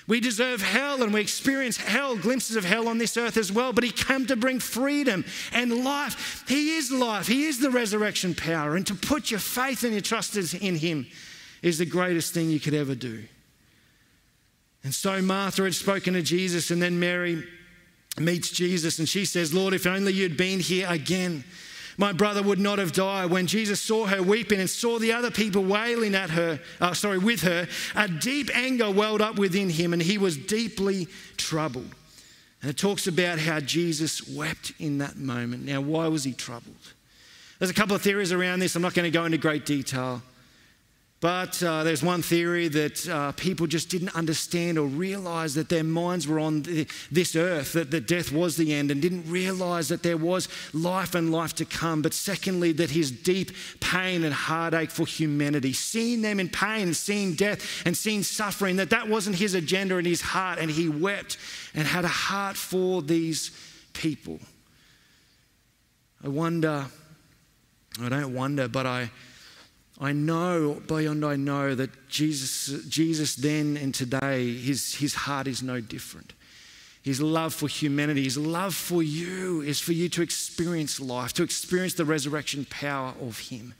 [0.07, 3.73] We deserve hell and we experience hell, glimpses of hell on this earth as well,
[3.73, 6.43] but He came to bring freedom and life.
[6.47, 8.75] He is life, He is the resurrection power.
[8.75, 11.07] And to put your faith and your trust in Him
[11.63, 13.23] is the greatest thing you could ever do.
[14.83, 17.43] And so Martha had spoken to Jesus, and then Mary
[18.19, 21.43] meets Jesus, and she says, Lord, if only you'd been here again.
[21.97, 23.29] My brother would not have died.
[23.29, 27.17] When Jesus saw her weeping and saw the other people wailing at her, uh, sorry,
[27.17, 31.93] with her, a deep anger welled up within him and he was deeply troubled.
[32.61, 35.65] And it talks about how Jesus wept in that moment.
[35.65, 36.75] Now, why was he troubled?
[37.59, 38.75] There's a couple of theories around this.
[38.75, 40.21] I'm not going to go into great detail.
[41.25, 45.83] But uh, there's one theory that uh, people just didn't understand or realize that their
[45.83, 49.87] minds were on the, this earth, that, that death was the end, and didn't realize
[49.87, 52.03] that there was life and life to come.
[52.03, 57.33] But secondly, that his deep pain and heartache for humanity, seeing them in pain, seeing
[57.33, 61.39] death, and seeing suffering, that that wasn't his agenda in his heart, and he wept
[61.73, 63.49] and had a heart for these
[63.93, 64.39] people.
[66.23, 66.85] I wonder,
[67.99, 69.09] I don't wonder, but I
[69.99, 75.63] I know beyond I know that Jesus, Jesus then and today, his, his heart is
[75.63, 76.33] no different.
[77.01, 81.43] His love for humanity, his love for you is for you to experience life, to
[81.43, 83.73] experience the resurrection power of him,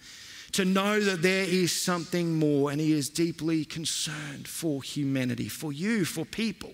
[0.52, 5.74] to know that there is something more, and he is deeply concerned for humanity, for
[5.74, 6.72] you, for people.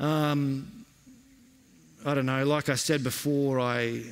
[0.00, 0.84] Um,
[2.04, 4.02] I don't know, like I said before, I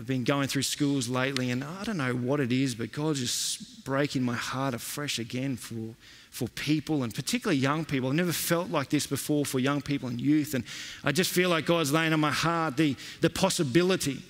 [0.00, 3.20] I've been going through schools lately, and I don't know what it is, but God's
[3.20, 5.94] just breaking my heart afresh again for,
[6.30, 8.08] for people, and particularly young people.
[8.08, 10.64] I've never felt like this before for young people and youth, and
[11.04, 14.22] I just feel like God's laying on my heart the, the possibility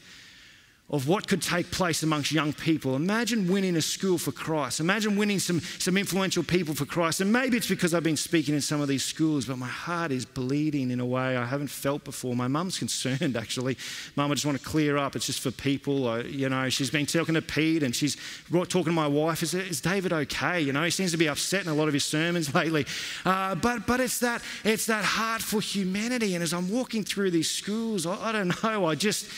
[0.90, 2.96] of what could take place amongst young people.
[2.96, 4.80] Imagine winning a school for Christ.
[4.80, 7.20] Imagine winning some, some influential people for Christ.
[7.20, 10.10] And maybe it's because I've been speaking in some of these schools, but my heart
[10.10, 12.34] is bleeding in a way I haven't felt before.
[12.34, 13.76] My mum's concerned, actually.
[14.16, 15.14] Mum, I just want to clear up.
[15.14, 16.08] It's just for people.
[16.08, 18.16] I, you know, she's been talking to Pete and she's
[18.50, 19.44] talking to my wife.
[19.44, 20.60] Is, is David okay?
[20.60, 22.84] You know, he seems to be upset in a lot of his sermons lately.
[23.24, 26.34] Uh, but but it's, that, it's that heart for humanity.
[26.34, 29.28] And as I'm walking through these schools, I, I don't know, I just,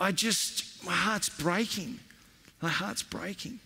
[0.00, 1.98] I just, my heart's breaking.
[2.60, 3.58] My heart's breaking.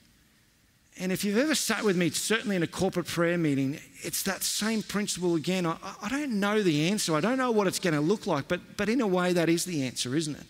[0.98, 4.42] And if you've ever sat with me, certainly in a corporate prayer meeting, it's that
[4.42, 5.66] same principle again.
[5.66, 7.14] I, I don't know the answer.
[7.14, 9.50] I don't know what it's going to look like, but, but in a way, that
[9.50, 10.46] is the answer, isn't it?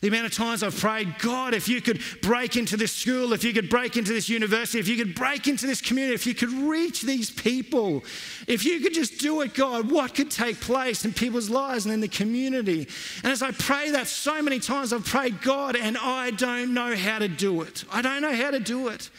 [0.00, 3.42] The amount of times I've prayed, God, if you could break into this school, if
[3.42, 6.34] you could break into this university, if you could break into this community, if you
[6.34, 8.04] could reach these people,
[8.46, 11.92] if you could just do it, God, what could take place in people's lives and
[11.92, 12.86] in the community?
[13.24, 16.94] And as I pray that so many times, I've prayed, God, and I don't know
[16.94, 17.84] how to do it.
[17.90, 19.10] I don't know how to do it,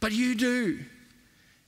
[0.00, 0.80] but you do.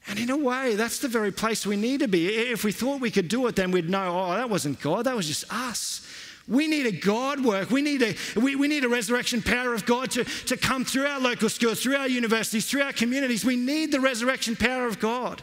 [0.06, 2.28] And in a way, that's the very place we need to be.
[2.28, 5.16] If we thought we could do it, then we'd know, oh, that wasn't God, that
[5.16, 6.06] was just us.
[6.46, 7.70] We need a God work.
[7.70, 11.06] We need a, we, we need a resurrection power of God to, to come through
[11.06, 13.44] our local schools, through our universities, through our communities.
[13.44, 15.42] We need the resurrection power of God.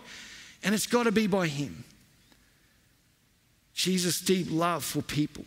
[0.63, 1.83] And it's got to be by Him.
[3.73, 5.45] Jesus' deep love for people.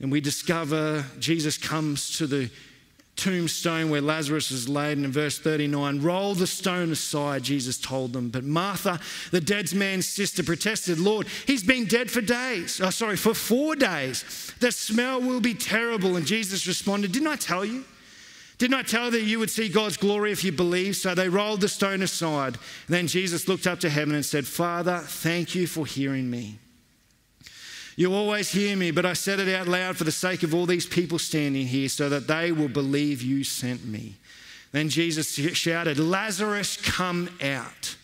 [0.00, 2.50] And we discover Jesus comes to the
[3.18, 4.96] tombstone where Lazarus was laid.
[4.96, 8.30] And in verse 39, roll the stone aside, Jesus told them.
[8.30, 9.00] But Martha,
[9.30, 12.80] the dead man's sister, protested, Lord, he's been dead for days.
[12.80, 14.54] Oh, sorry, for four days.
[14.60, 16.16] The smell will be terrible.
[16.16, 17.84] And Jesus responded, Didn't I tell you?
[18.56, 20.96] Didn't I tell you that you would see God's glory if you believe?
[20.96, 22.54] So they rolled the stone aside.
[22.86, 26.58] And then Jesus looked up to heaven and said, Father, thank you for hearing me.
[27.98, 30.66] You always hear me, but I said it out loud for the sake of all
[30.66, 34.14] these people standing here so that they will believe you sent me.
[34.70, 37.96] Then Jesus shouted, Lazarus, come out.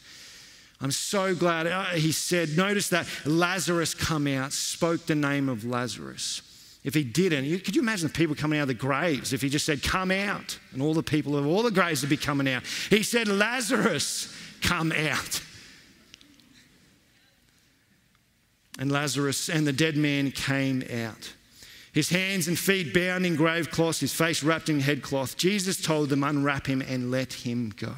[0.81, 1.69] I'm so glad.
[1.69, 6.43] Uh, he said, notice that Lazarus come out, spoke the name of Lazarus.
[6.83, 9.49] If he didn't, could you imagine the people coming out of the graves if he
[9.49, 10.59] just said, Come out?
[10.73, 12.65] And all the people of all the graves would be coming out.
[12.91, 15.41] He said, Lazarus, come out.
[18.79, 21.33] And Lazarus and the dead man came out.
[21.93, 25.37] His hands and feet bound in grave cloths, his face wrapped in headcloth.
[25.37, 27.95] Jesus told them, Unwrap him and let him go.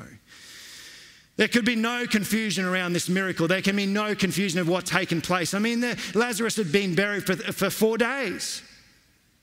[1.37, 3.49] There could be no confusion around this miracle.
[3.49, 5.55] There can be no confusion of what's taken place.
[5.55, 5.85] I mean,
[6.15, 8.63] Lazarus had been buried for, for four days.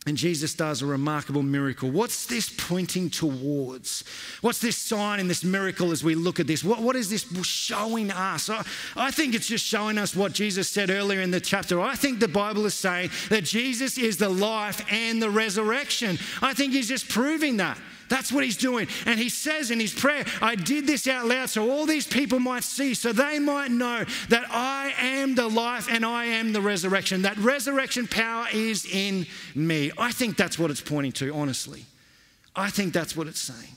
[0.06, 1.90] And Jesus does a remarkable miracle.
[1.90, 4.04] What's this pointing towards?
[4.42, 6.62] What's this sign in this miracle as we look at this?
[6.62, 8.50] What, what is this showing us?
[8.50, 8.66] I,
[8.98, 11.80] I think it's just showing us what Jesus said earlier in the chapter.
[11.80, 16.20] I think the Bible is saying that Jesus is the life and the resurrection.
[16.42, 17.78] I think he's just proving that.
[18.10, 18.88] That's what he's doing.
[19.06, 22.40] And he says in his prayer, I did this out loud so all these people
[22.40, 26.62] might see, so they might know that I am the life and I am the
[26.62, 27.24] resurrection.
[27.24, 29.92] That resurrection power is in me.
[29.98, 31.86] I think that's what it's pointing to, honestly.
[32.56, 33.76] I think that's what it's saying.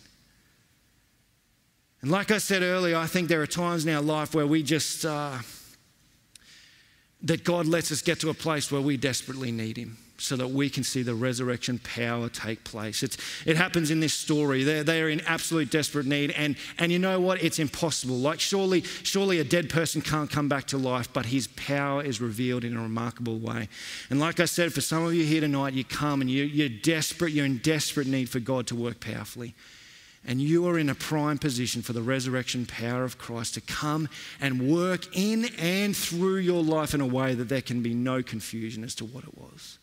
[2.03, 4.63] And like I said earlier, I think there are times in our life where we
[4.63, 5.39] just, uh,
[7.23, 10.49] that God lets us get to a place where we desperately need Him so that
[10.49, 13.03] we can see the resurrection power take place.
[13.03, 14.65] It's, it happens in this story.
[14.65, 16.31] They're, they're in absolute desperate need.
[16.33, 17.43] And, and you know what?
[17.43, 18.17] It's impossible.
[18.17, 22.21] Like, surely, surely a dead person can't come back to life, but his power is
[22.21, 23.69] revealed in a remarkable way.
[24.11, 26.69] And like I said, for some of you here tonight, you come and you, you're
[26.69, 29.55] desperate, you're in desperate need for God to work powerfully.
[30.29, 34.09] And you are in a prime position for the resurrection power of Christ to come
[34.41, 38.25] and work in and through your life in a way that there can be no
[38.25, 39.79] confusion as to what it was.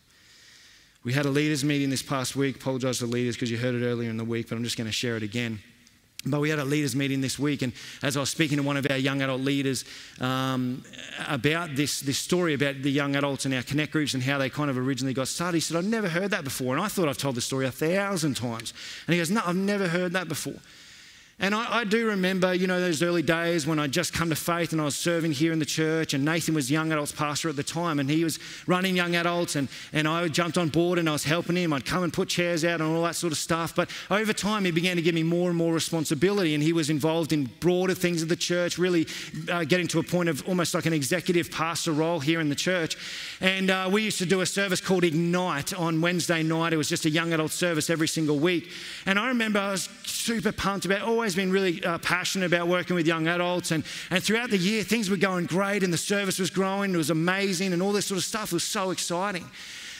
[1.04, 2.56] We had a leaders meeting this past week.
[2.56, 4.78] Apologise to the leaders because you heard it earlier in the week, but I'm just
[4.78, 5.60] going to share it again.
[6.26, 8.78] But we had a leaders meeting this week, and as I was speaking to one
[8.78, 9.84] of our young adult leaders
[10.18, 10.82] um,
[11.28, 14.48] about this, this story about the young adults in our connect groups and how they
[14.48, 16.74] kind of originally got started, he said, I've never heard that before.
[16.74, 18.72] And I thought I've told the story a thousand times.
[19.06, 20.54] And he goes, No, I've never heard that before.
[21.40, 24.36] And I, I, do remember, you know, those early days when I'd just come to
[24.36, 27.48] faith and I was serving here in the church, and Nathan was young adults pastor
[27.48, 30.98] at the time, and he was running young adults, and, and I jumped on board
[30.98, 31.72] and I was helping him.
[31.72, 33.74] I'd come and put chairs out and all that sort of stuff.
[33.74, 36.88] But over time, he began to give me more and more responsibility, and he was
[36.88, 39.08] involved in broader things of the church, really
[39.50, 42.54] uh, getting to a point of almost like an executive pastor role here in the
[42.54, 42.96] church.
[43.40, 46.72] And uh, we used to do a service called Ignite on Wednesday night.
[46.72, 48.70] It was just a young adult service every single week.
[49.04, 52.68] And I remember I was super pumped about always always been really uh, passionate about
[52.68, 53.70] working with young adults.
[53.70, 56.92] And, and throughout the year, things were going great and the service was growing.
[56.92, 59.48] It was amazing and all this sort of stuff was so exciting.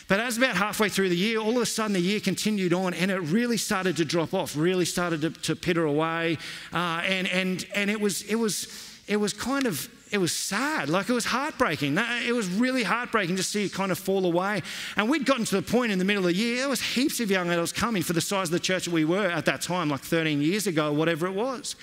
[0.07, 2.93] But as about halfway through the year, all of a sudden the year continued on
[2.93, 6.37] and it really started to drop off, really started to, to pitter away.
[6.75, 10.89] Uh, and, and, and it was, it was, it was kind of it was sad.
[10.89, 11.99] Like it was heartbreaking.
[11.99, 14.63] It was really heartbreaking to see it kind of fall away.
[14.97, 17.19] And we'd gotten to the point in the middle of the year, there was heaps
[17.19, 19.61] of young adults coming for the size of the church that we were at that
[19.61, 21.75] time, like 13 years ago, whatever it was.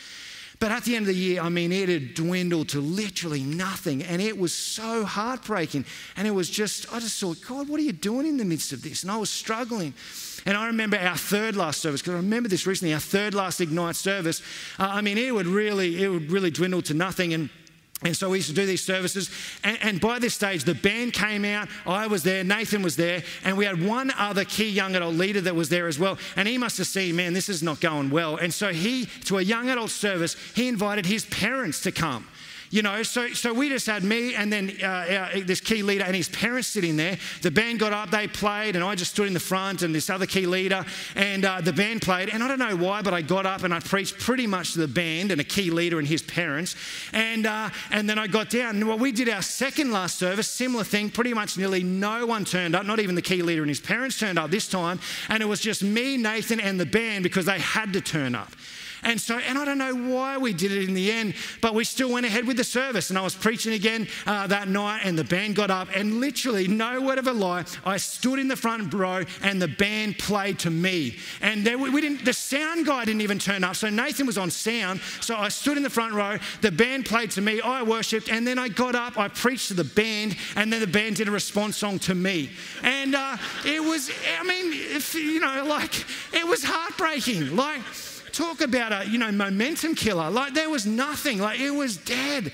[0.62, 4.02] But at the end of the year, I mean, it had dwindled to literally nothing.
[4.02, 5.84] And it was so heartbreaking.
[6.15, 8.72] And it was just, I just thought, God, what are you doing in the midst
[8.72, 9.04] of this?
[9.04, 9.94] And I was struggling.
[10.46, 13.60] And I remember our third last service, because I remember this recently, our third last
[13.60, 14.41] Ignite service.
[14.80, 17.34] Uh, I mean, it would really, it would really dwindle to nothing.
[17.34, 17.50] And
[18.04, 19.30] and so we used to do these services.
[19.64, 21.68] And, and, by this stage, the band came out.
[21.86, 22.44] I was there.
[22.44, 23.22] Nathan was there.
[23.44, 26.18] And we had one other key young adult leader that was there as well.
[26.36, 28.38] And he must have seen, man, this is not going well.
[28.38, 32.28] And so he, to a young adult service, he invited his parents to come.
[32.71, 36.05] You know, so, so we just had me and then uh, our, this key leader
[36.05, 37.17] and his parents sitting there.
[37.41, 40.10] The band got up, they played, and I just stood in the front and this
[40.10, 42.29] other key leader, and uh, the band played.
[42.29, 44.79] And I don't know why, but I got up and I preached pretty much to
[44.79, 46.77] the band and a key leader and his parents.
[47.12, 48.77] And, uh, and then I got down.
[48.77, 51.10] And well, we did our second last service, similar thing.
[51.10, 54.17] Pretty much nearly no one turned up, not even the key leader and his parents
[54.17, 55.01] turned up this time.
[55.27, 58.53] And it was just me, Nathan, and the band because they had to turn up.
[59.04, 61.84] And so, and I don't know why we did it in the end, but we
[61.84, 63.10] still went ahead with the service.
[63.10, 66.68] And I was preaching again uh, that night, and the band got up, and literally,
[66.68, 70.60] no word of a lie, I stood in the front row, and the band played
[70.60, 71.18] to me.
[71.42, 73.76] And there, we didn't, the sound guy didn't even turn up.
[73.76, 75.02] So Nathan was on sound.
[75.20, 78.46] So I stood in the front row, the band played to me, I worshiped, and
[78.46, 81.32] then I got up, I preached to the band, and then the band did a
[81.32, 82.50] response song to me.
[82.84, 87.56] And uh, it was, I mean, if, you know, like, it was heartbreaking.
[87.56, 87.82] Like,
[88.32, 92.52] talk about a you know momentum killer like there was nothing like it was dead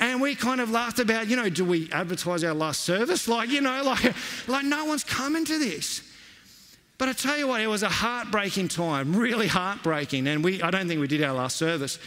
[0.00, 3.26] And we kind of laughed about, you know, do we advertise our last service?
[3.26, 4.14] Like, you know, like,
[4.46, 6.02] like no one's coming to this.
[6.98, 10.26] But I tell you what, it was a heartbreaking time, really heartbreaking.
[10.26, 11.98] And we, I don't think we did our last service.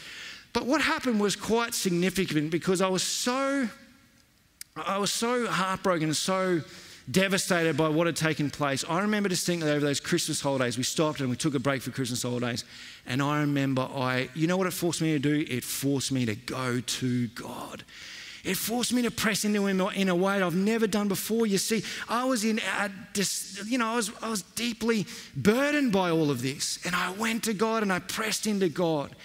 [0.53, 3.69] But what happened was quite significant because I was so,
[4.75, 6.61] I was so heartbroken and so
[7.09, 8.83] devastated by what had taken place.
[8.87, 11.91] I remember distinctly over those Christmas holidays, we stopped and we took a break for
[11.91, 12.65] Christmas holidays.
[13.05, 15.45] And I remember I, you know what it forced me to do?
[15.47, 17.83] It forced me to go to God.
[18.43, 21.45] It forced me to press into him in a way I've never done before.
[21.45, 22.59] You see, I was in,
[23.67, 26.79] you know, I was, I was deeply burdened by all of this.
[26.85, 29.15] And I went to God and I pressed into God.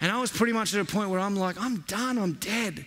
[0.00, 2.84] And I was pretty much at a point where I'm like, I'm done, I'm dead.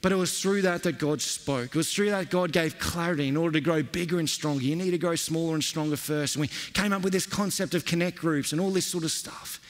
[0.00, 1.66] But it was through that that God spoke.
[1.66, 4.62] It was through that God gave clarity in order to grow bigger and stronger.
[4.62, 6.36] You need to grow smaller and stronger first.
[6.36, 9.10] And we came up with this concept of connect groups and all this sort of
[9.10, 9.60] stuff.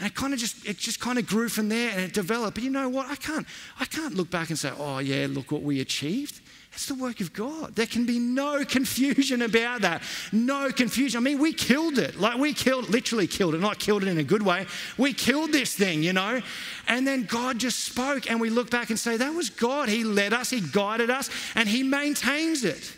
[0.00, 2.54] And it kind of just it just kind of grew from there and it developed.
[2.54, 3.10] But you know what?
[3.10, 3.46] I can't
[3.78, 6.40] I can't look back and say, oh yeah, look what we achieved.
[6.72, 7.74] It's the work of God.
[7.74, 10.02] There can be no confusion about that.
[10.32, 11.18] No confusion.
[11.18, 12.18] I mean, we killed it.
[12.18, 14.66] Like we killed, literally killed it, not killed it in a good way.
[14.96, 16.40] We killed this thing, you know.
[16.86, 19.88] And then God just spoke, and we look back and say, that was God.
[19.88, 22.94] He led us, He guided us, and He maintains it.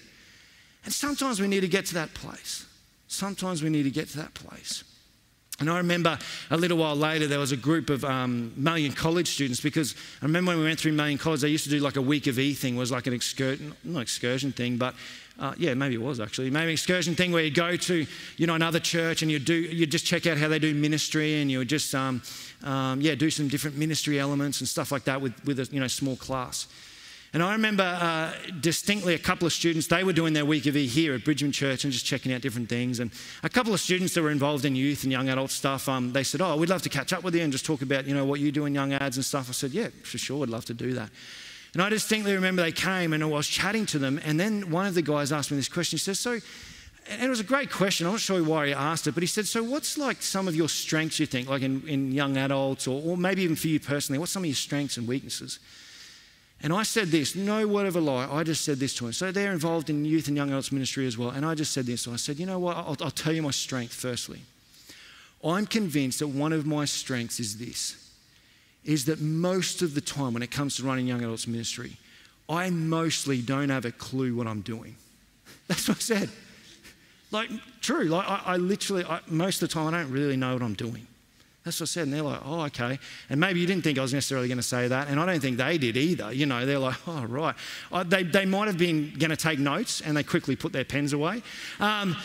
[0.84, 2.66] And sometimes we need to get to that place.
[3.08, 4.84] Sometimes we need to get to that place.
[5.62, 6.18] And I remember
[6.50, 10.24] a little while later, there was a group of um, Malyon College students because I
[10.24, 12.36] remember when we went through Malyon College, they used to do like a week of
[12.36, 14.96] E thing, was like an excursion, not excursion thing, but
[15.38, 16.50] uh, yeah, maybe it was actually.
[16.50, 18.06] Maybe an excursion thing where you go to,
[18.36, 21.40] you know, another church and you do, you just check out how they do ministry
[21.40, 22.22] and you just, um,
[22.64, 25.78] um, yeah, do some different ministry elements and stuff like that with, with a, you
[25.78, 26.66] know, small class.
[27.34, 30.76] And I remember uh, distinctly a couple of students, they were doing their week of
[30.76, 33.00] E here at Bridgeman Church and just checking out different things.
[33.00, 33.10] And
[33.42, 36.24] a couple of students that were involved in youth and young adult stuff, um, they
[36.24, 38.26] said, Oh, we'd love to catch up with you and just talk about, you know,
[38.26, 39.48] what you do in young ads and stuff.
[39.48, 41.08] I said, Yeah, for sure, I'd love to do that.
[41.72, 44.20] And I distinctly remember they came and I was chatting to them.
[44.24, 45.96] And then one of the guys asked me this question.
[45.96, 46.38] He says, So,
[47.08, 48.06] and it was a great question.
[48.06, 50.54] I'm not sure why he asked it, but he said, So, what's like some of
[50.54, 53.80] your strengths you think, like in, in young adults, or, or maybe even for you
[53.80, 54.18] personally?
[54.18, 55.60] What's some of your strengths and weaknesses?
[56.62, 59.12] And I said this, no word of a lie, I just said this to him.
[59.12, 61.30] So they're involved in youth and young adults ministry as well.
[61.30, 62.02] And I just said this.
[62.02, 62.76] So I said, you know what?
[62.76, 64.40] I'll, I'll tell you my strength firstly.
[65.44, 67.98] I'm convinced that one of my strengths is this
[68.84, 71.96] is that most of the time when it comes to running young adults ministry,
[72.48, 74.96] I mostly don't have a clue what I'm doing.
[75.68, 76.28] That's what I said.
[77.30, 77.48] Like,
[77.80, 78.04] true.
[78.04, 80.74] Like, I, I literally, I, most of the time, I don't really know what I'm
[80.74, 81.06] doing.
[81.64, 82.04] That's what I said.
[82.04, 82.98] And they're like, oh, okay.
[83.30, 85.08] And maybe you didn't think I was necessarily going to say that.
[85.08, 86.32] And I don't think they did either.
[86.32, 87.54] You know, they're like, oh, right.
[88.06, 91.12] they, they might have been going to take notes and they quickly put their pens
[91.12, 91.42] away.
[91.78, 92.16] Um,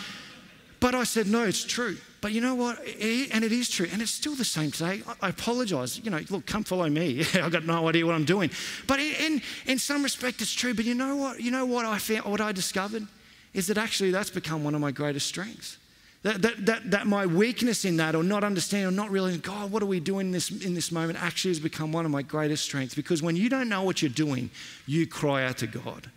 [0.79, 1.97] but I said, no, it's true.
[2.19, 2.79] But you know what?
[2.83, 3.87] It, and it is true.
[3.91, 5.03] And it's still the same today.
[5.07, 5.99] I, I apologize.
[6.03, 7.21] You know, look, come follow me.
[7.35, 8.49] I've got no idea what I'm doing.
[8.87, 10.73] But in, in, in some respect, it's true.
[10.73, 11.39] But you know what?
[11.39, 13.07] You know what I found, what I discovered?
[13.53, 15.77] Is that actually that's become one of my greatest strengths.
[16.23, 19.71] That, that, that, that, my weakness in that, or not understanding, or not realizing, God,
[19.71, 22.21] what are we doing in this, in this moment, actually has become one of my
[22.21, 22.95] greatest strengths.
[22.95, 24.49] Because when you don't know what you're doing,
[24.87, 26.09] you cry out to God.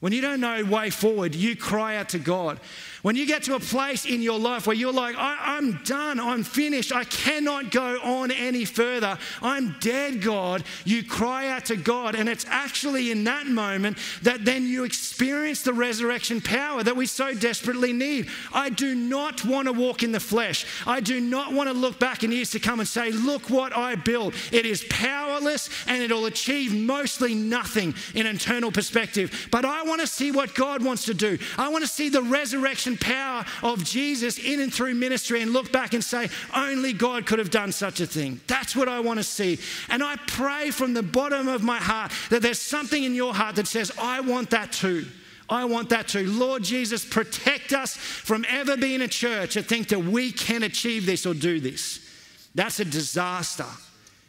[0.00, 2.58] When you don't know way forward, you cry out to God.
[3.02, 6.20] When you get to a place in your life where you're like, I, am done,
[6.20, 11.76] I'm finished, I cannot go on any further, I'm dead, God, you cry out to
[11.76, 12.14] God.
[12.14, 17.06] And it's actually in that moment that then you experience the resurrection power that we
[17.06, 18.28] so desperately need.
[18.52, 20.66] I do not want to walk in the flesh.
[20.86, 23.76] I do not want to look back in years to come and say, Look what
[23.76, 24.34] I built.
[24.52, 29.48] It is powerless and it'll achieve mostly nothing in eternal perspective.
[29.50, 31.36] But I want to see what God wants to do.
[31.58, 35.70] I want to see the resurrection power of Jesus in and through ministry and look
[35.70, 38.40] back and say, only God could have done such a thing.
[38.46, 39.58] That's what I want to see.
[39.90, 43.56] And I pray from the bottom of my heart that there's something in your heart
[43.56, 45.04] that says, I want that too.
[45.50, 46.26] I want that too.
[46.30, 51.04] Lord Jesus, protect us from ever being a church that think that we can achieve
[51.04, 52.08] this or do this.
[52.54, 53.66] That's a disaster.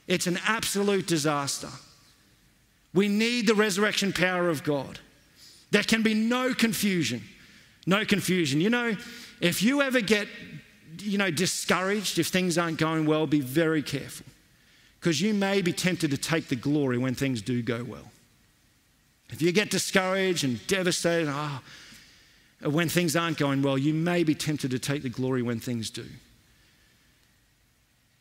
[0.08, 1.70] It's an absolute disaster.
[2.94, 5.00] We need the resurrection power of God.
[5.72, 7.22] There can be no confusion.
[7.88, 8.62] No confusion.
[8.62, 8.96] You know,
[9.40, 10.28] if you ever get,
[11.00, 14.26] you know, discouraged if things aren't going well, be very careful.
[15.00, 18.12] Because you may be tempted to take the glory when things do go well.
[19.32, 21.62] If you get discouraged and devastated, oh,
[22.64, 25.90] when things aren't going well, you may be tempted to take the glory when things
[25.90, 26.06] do.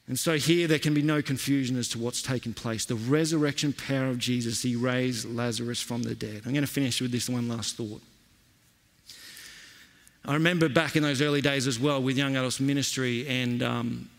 [0.07, 2.85] And so here there can be no confusion as to what's taken place.
[2.85, 6.43] The resurrection power of Jesus, he raised Lazarus from the dead.
[6.45, 8.03] I'm going to finish with this one last thought.
[10.25, 14.11] I remember back in those early days as well with Young Adults Ministry, and um,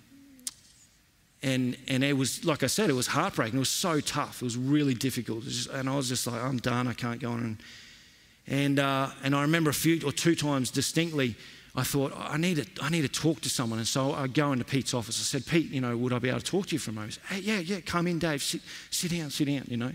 [1.44, 3.58] and, and it was, like I said, it was heartbreaking.
[3.58, 4.42] It was so tough.
[4.42, 5.44] It was really difficult.
[5.44, 6.88] Was just, and I was just like, I'm done.
[6.88, 7.40] I can't go on.
[7.40, 7.58] And,
[8.48, 11.36] and, uh, and I remember a few or two times distinctly,
[11.74, 13.80] I thought, I need, to, I need to talk to someone.
[13.80, 15.20] And so I go into Pete's office.
[15.20, 16.94] I said, Pete, you know, would I be able to talk to you for a
[16.94, 17.14] moment?
[17.14, 18.44] Said, hey, yeah, yeah, come in, Dave.
[18.44, 19.92] Sit, sit down, sit down, you know.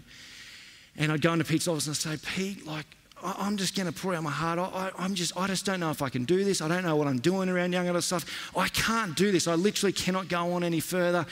[0.97, 2.87] And I'd go into Pete's office and I'd say, Pete, like,
[3.23, 4.59] I'm just going to pour out my heart.
[4.59, 6.63] I, am just, I just don't know if I can do this.
[6.63, 8.51] I don't know what I'm doing around young adult stuff.
[8.57, 9.49] I can't do this.
[9.49, 11.27] I literally cannot go on any further.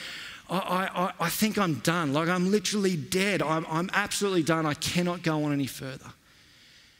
[0.49, 2.13] I, I, I think I'm done.
[2.13, 3.41] Like I'm literally dead.
[3.41, 4.65] I'm, I'm absolutely done.
[4.65, 6.11] I cannot go on any further.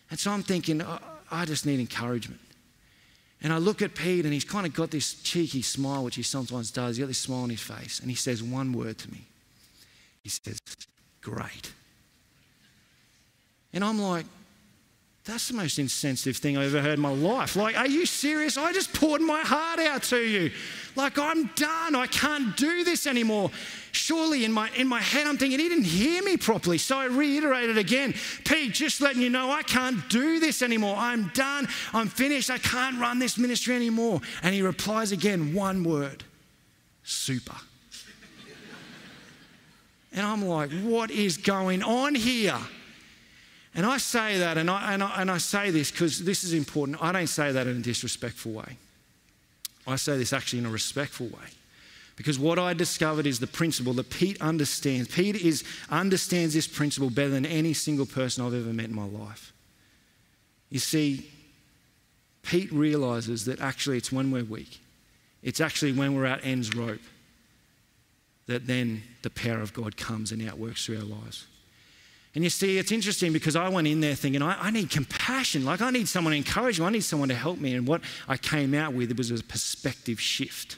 [0.09, 0.99] And so I'm thinking, I,
[1.31, 2.39] I just need encouragement.
[3.45, 6.23] And I look at Pete and he's kind of got this cheeky smile, which he
[6.23, 6.97] sometimes does.
[6.97, 7.99] He's got this smile on his face.
[7.99, 9.21] And he says one word to me.
[10.23, 10.57] He says,
[11.21, 11.71] Great.
[13.71, 14.25] And I'm like,
[15.25, 17.55] that's the most insensitive thing I've ever heard in my life.
[17.55, 18.57] Like, are you serious?
[18.57, 20.51] I just poured my heart out to you.
[20.95, 21.95] Like, I'm done.
[21.95, 23.49] I can't do this anymore.
[23.91, 26.77] Surely, in my, in my head, I'm thinking, he didn't hear me properly.
[26.77, 28.13] So I reiterated again
[28.45, 30.95] Pete, just letting you know, I can't do this anymore.
[30.95, 31.67] I'm done.
[31.91, 32.51] I'm finished.
[32.51, 34.21] I can't run this ministry anymore.
[34.43, 36.23] And he replies again, one word
[37.03, 37.55] super.
[40.13, 42.59] and I'm like, what is going on here?
[43.75, 46.53] And I say that, and I, and I, and I say this because this is
[46.53, 47.03] important.
[47.03, 48.77] I don't say that in a disrespectful way.
[49.85, 51.47] I say this actually in a respectful way.
[52.15, 55.09] Because what I discovered is the principle that Pete understands.
[55.09, 59.05] Pete is, understands this principle better than any single person I've ever met in my
[59.05, 59.51] life.
[60.69, 61.29] You see,
[62.43, 64.79] Pete realizes that actually it's when we're weak,
[65.43, 67.01] it's actually when we're at end's rope
[68.47, 71.47] that then the power of God comes and outworks through our lives.
[72.35, 75.63] And you see, it's interesting because I went in there thinking, I, I, need compassion.
[75.63, 76.85] Like, I need someone to encourage me.
[76.85, 77.73] I need someone to help me.
[77.73, 80.77] And what I came out with was a perspective shift.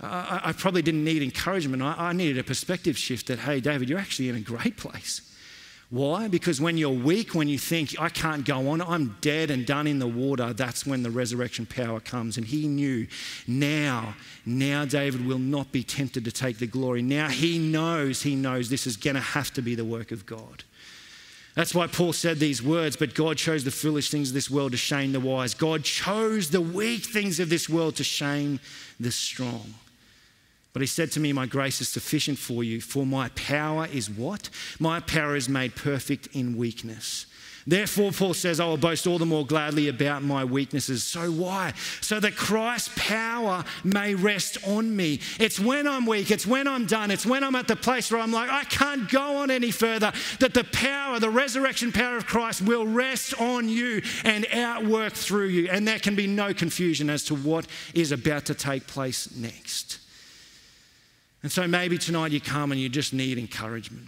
[0.00, 1.80] I, I probably didn't need encouragement.
[1.80, 5.22] I, I needed a perspective shift that, hey, David, you're actually in a great place.
[5.90, 6.28] Why?
[6.28, 9.86] Because when you're weak, when you think, I can't go on, I'm dead and done
[9.86, 12.36] in the water, that's when the resurrection power comes.
[12.36, 13.06] And he knew
[13.46, 14.14] now,
[14.44, 17.00] now David will not be tempted to take the glory.
[17.00, 20.26] Now he knows, he knows this is going to have to be the work of
[20.26, 20.64] God.
[21.54, 24.72] That's why Paul said these words, but God chose the foolish things of this world
[24.72, 25.54] to shame the wise.
[25.54, 28.60] God chose the weak things of this world to shame
[29.00, 29.74] the strong.
[30.72, 34.10] But he said to me, My grace is sufficient for you, for my power is
[34.10, 34.50] what?
[34.78, 37.26] My power is made perfect in weakness.
[37.68, 41.04] Therefore, Paul says, I will boast all the more gladly about my weaknesses.
[41.04, 41.74] So, why?
[42.00, 45.20] So that Christ's power may rest on me.
[45.38, 48.22] It's when I'm weak, it's when I'm done, it's when I'm at the place where
[48.22, 52.24] I'm like, I can't go on any further, that the power, the resurrection power of
[52.24, 55.68] Christ will rest on you and outwork through you.
[55.68, 59.98] And there can be no confusion as to what is about to take place next.
[61.42, 64.06] And so maybe tonight you come and you just need encouragement.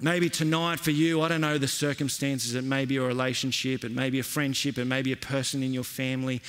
[0.00, 3.90] Maybe tonight for you, I don't know the circumstances, it may be a relationship, it
[3.90, 6.40] may be a friendship, it may be a person in your family.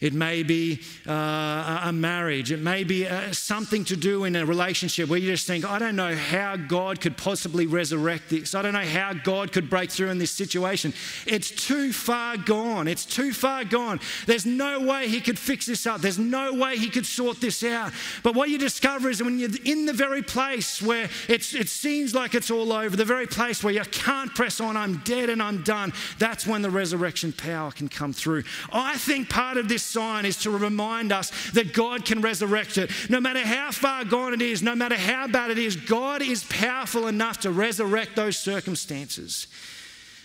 [0.00, 2.52] It may be uh, a marriage.
[2.52, 5.78] It may be uh, something to do in a relationship where you just think, I
[5.78, 8.54] don't know how God could possibly resurrect this.
[8.54, 10.92] I don't know how God could break through in this situation.
[11.26, 12.88] It's too far gone.
[12.88, 14.00] It's too far gone.
[14.26, 16.00] There's no way He could fix this up.
[16.00, 17.92] There's no way He could sort this out.
[18.22, 22.34] But what you discover is when you're in the very place where it seems like
[22.34, 25.62] it's all over, the very place where you can't press on, I'm dead and I'm
[25.62, 28.44] done, that's when the resurrection power can come through.
[28.72, 32.90] I think part of this sign is to remind us that God can resurrect it.
[33.08, 36.44] No matter how far gone it is, no matter how bad it is, God is
[36.44, 39.46] powerful enough to resurrect those circumstances.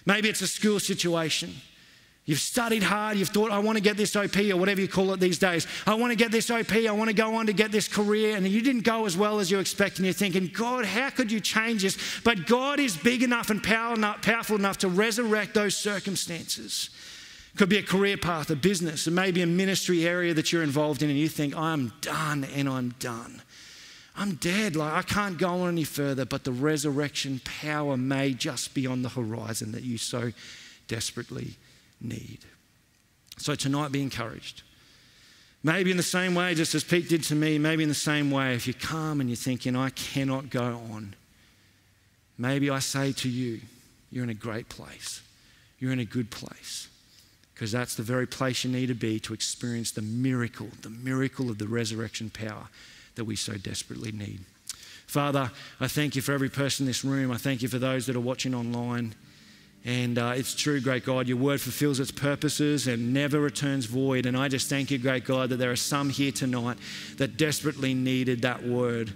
[0.06, 1.54] Maybe it's a school situation.
[2.26, 5.12] You've studied hard, you've thought, I want to get this OP or whatever you call
[5.12, 5.68] it these days.
[5.86, 8.38] I want to get this OP, I want to go on to get this career,
[8.38, 11.30] and you didn't go as well as you expected, and you're thinking, God, how could
[11.30, 11.98] you change this?
[12.24, 16.90] But God is big enough and powerful enough to resurrect those circumstances.
[17.56, 20.64] Could be a career path, a business, it may be a ministry area that you're
[20.64, 23.44] involved in, and you think, I'm done and I'm done.
[24.16, 24.76] I'm dead.
[24.76, 29.04] Like, I can't go on any further, but the resurrection power may just be on
[29.04, 30.32] the horizon that you so
[30.88, 31.56] desperately
[32.02, 32.40] need.
[33.38, 34.64] So, tonight, be encouraged.
[35.64, 38.32] Maybe in the same way, just as Pete did to me, maybe in the same
[38.32, 41.16] way, if you're calm and you're thinking, I cannot go on,
[42.38, 43.62] maybe I say to you,
[44.12, 45.22] you're in a great place.
[45.80, 46.90] You're in a good place
[47.54, 51.50] because that's the very place you need to be to experience the miracle, the miracle
[51.50, 52.68] of the resurrection power
[53.16, 54.40] that we so desperately need.
[55.06, 57.32] Father, I thank you for every person in this room.
[57.32, 59.14] I thank you for those that are watching online.
[59.86, 64.26] And uh, it's true, great God, your word fulfills its purposes and never returns void.
[64.26, 66.78] And I just thank you, great God, that there are some here tonight
[67.18, 69.14] that desperately needed that word.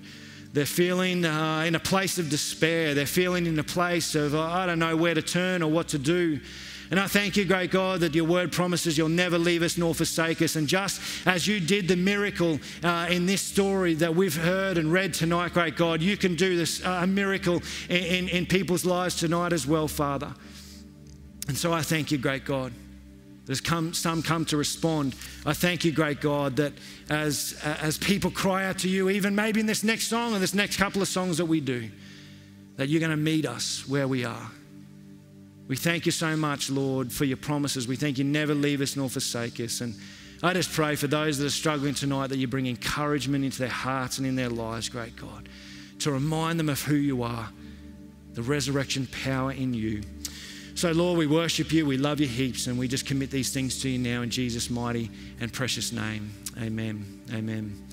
[0.52, 2.94] They're feeling uh, in a place of despair.
[2.94, 5.88] They're feeling in a place of, uh, I don't know where to turn or what
[5.90, 6.42] to do.
[6.90, 9.94] And I thank you, great God, that your word promises you'll never leave us nor
[9.94, 10.56] forsake us.
[10.56, 14.92] And just as you did the miracle uh, in this story that we've heard and
[14.92, 18.86] read tonight, great God, you can do this uh, a miracle in, in, in people's
[18.86, 20.34] lives tonight as well, Father.
[21.48, 22.72] And so I thank you, great God.
[23.46, 25.16] There's come, some come to respond.
[25.46, 26.74] I thank you, great God, that
[27.10, 30.54] as, as people cry out to you, even maybe in this next song or this
[30.54, 31.90] next couple of songs that we do,
[32.76, 34.52] that you're going to meet us where we are.
[35.68, 37.88] We thank you so much, Lord, for your promises.
[37.88, 39.82] We thank you never leave us nor forsake us.
[39.82, 39.96] And
[40.42, 43.68] I just pray for those that are struggling tonight that you bring encouragement into their
[43.70, 45.50] hearts and in their lives, great God,
[46.00, 47.50] to remind them of who you are,
[48.34, 50.04] the resurrection power in you.
[50.76, 53.82] So, Lord, we worship you, we love you heaps, and we just commit these things
[53.82, 55.10] to you now in Jesus' mighty
[55.40, 56.32] and precious name.
[56.62, 57.24] Amen.
[57.34, 57.87] Amen.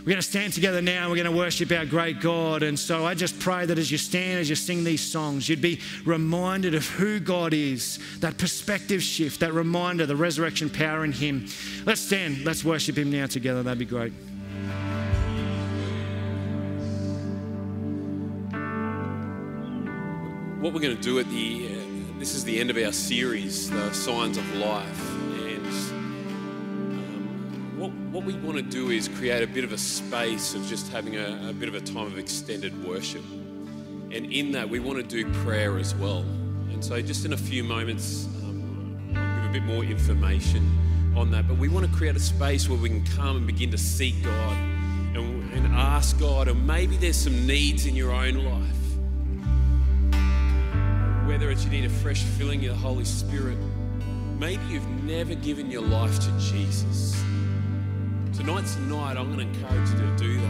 [0.00, 1.02] We're going to stand together now.
[1.02, 2.62] and We're going to worship our great God.
[2.62, 5.60] And so I just pray that as you stand, as you sing these songs, you'd
[5.60, 11.12] be reminded of who God is, that perspective shift, that reminder, the resurrection power in
[11.12, 11.46] Him.
[11.84, 12.46] Let's stand.
[12.46, 13.62] Let's worship Him now together.
[13.62, 14.12] That'd be great.
[20.60, 21.80] What we're going to do at the
[22.18, 25.19] this is the end of our series, the Signs of Life.
[28.20, 31.16] What, we want to do is create a bit of a space of just having
[31.16, 33.24] a, a bit of a time of extended worship.
[34.12, 36.18] And in that, we want to do prayer as well.
[36.70, 40.70] And so, just in a few moments, um, I'll give a bit more information
[41.16, 41.48] on that.
[41.48, 44.22] But we want to create a space where we can come and begin to seek
[44.22, 44.56] God
[45.16, 48.76] and, and ask God, or maybe there's some needs in your own life
[51.26, 53.56] whether it's you need a fresh filling of the Holy Spirit,
[54.36, 57.14] maybe you've never given your life to Jesus.
[58.40, 60.46] Tonight's the night I'm going to encourage you to do that.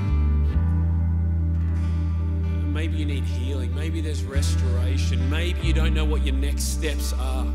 [2.46, 3.74] Uh, maybe you need healing.
[3.74, 5.28] Maybe there's restoration.
[5.28, 7.46] Maybe you don't know what your next steps are.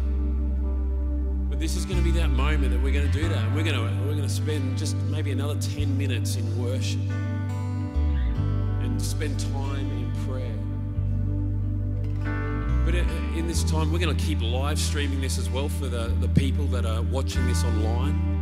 [1.50, 3.50] But this is going to be that moment that we're going to do that.
[3.56, 7.00] We're going to, we're going to spend just maybe another 10 minutes in worship
[8.82, 10.52] and spend time in prayer.
[12.84, 15.88] But uh, in this time, we're going to keep live streaming this as well for
[15.88, 18.35] the, the people that are watching this online.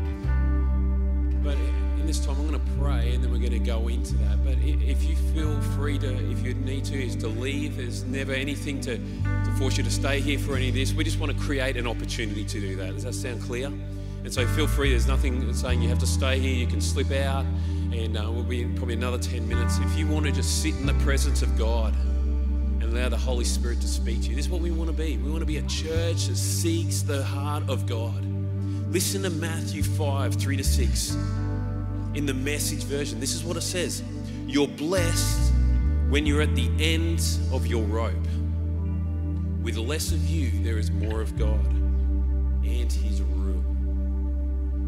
[2.03, 4.43] In this time, I'm going to pray and then we're going to go into that.
[4.43, 7.77] But if you feel free to, if you need to, is to leave.
[7.77, 10.93] There's never anything to, to force you to stay here for any of this.
[10.93, 12.95] We just want to create an opportunity to do that.
[12.95, 13.67] Does that sound clear?
[13.67, 14.89] And so feel free.
[14.89, 16.53] There's nothing saying you have to stay here.
[16.53, 17.45] You can slip out,
[17.93, 19.77] and uh, we'll be in probably another 10 minutes.
[19.77, 21.95] If you want to just sit in the presence of God,
[22.81, 24.35] and allow the Holy Spirit to speak to you.
[24.35, 25.15] This is what we want to be.
[25.15, 28.25] We want to be a church that seeks the heart of God.
[28.91, 31.17] Listen to Matthew 5 3 to 6.
[32.13, 34.03] In the message version, this is what it says
[34.45, 35.51] You're blessed
[36.09, 38.13] when you're at the end of your rope.
[39.63, 41.65] With less of you, there is more of God
[42.63, 43.63] and His rule.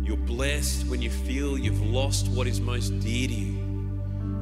[0.03, 3.57] You're blessed when you feel you've lost what is most dear to you.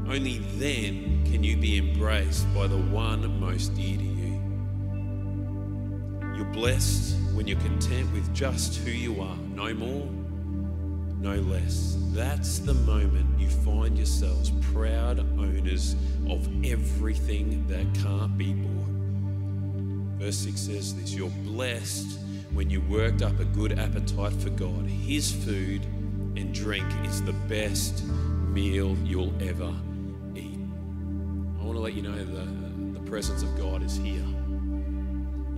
[0.09, 4.41] Only then can you be embraced by the one most dear to you.
[6.35, 10.09] You're blessed when you're content with just who you are, no more,
[11.23, 11.95] no less.
[12.11, 15.95] That's the moment you find yourselves proud owners
[16.29, 18.89] of everything that can't be bought.
[20.19, 22.19] Verse 6 says this You're blessed
[22.51, 24.85] when you worked up a good appetite for God.
[24.85, 25.85] His food
[26.35, 28.03] and drink is the best
[28.49, 29.73] meal you'll ever
[30.35, 30.59] eat.
[31.59, 34.25] I want to let you know the, the presence of God is here.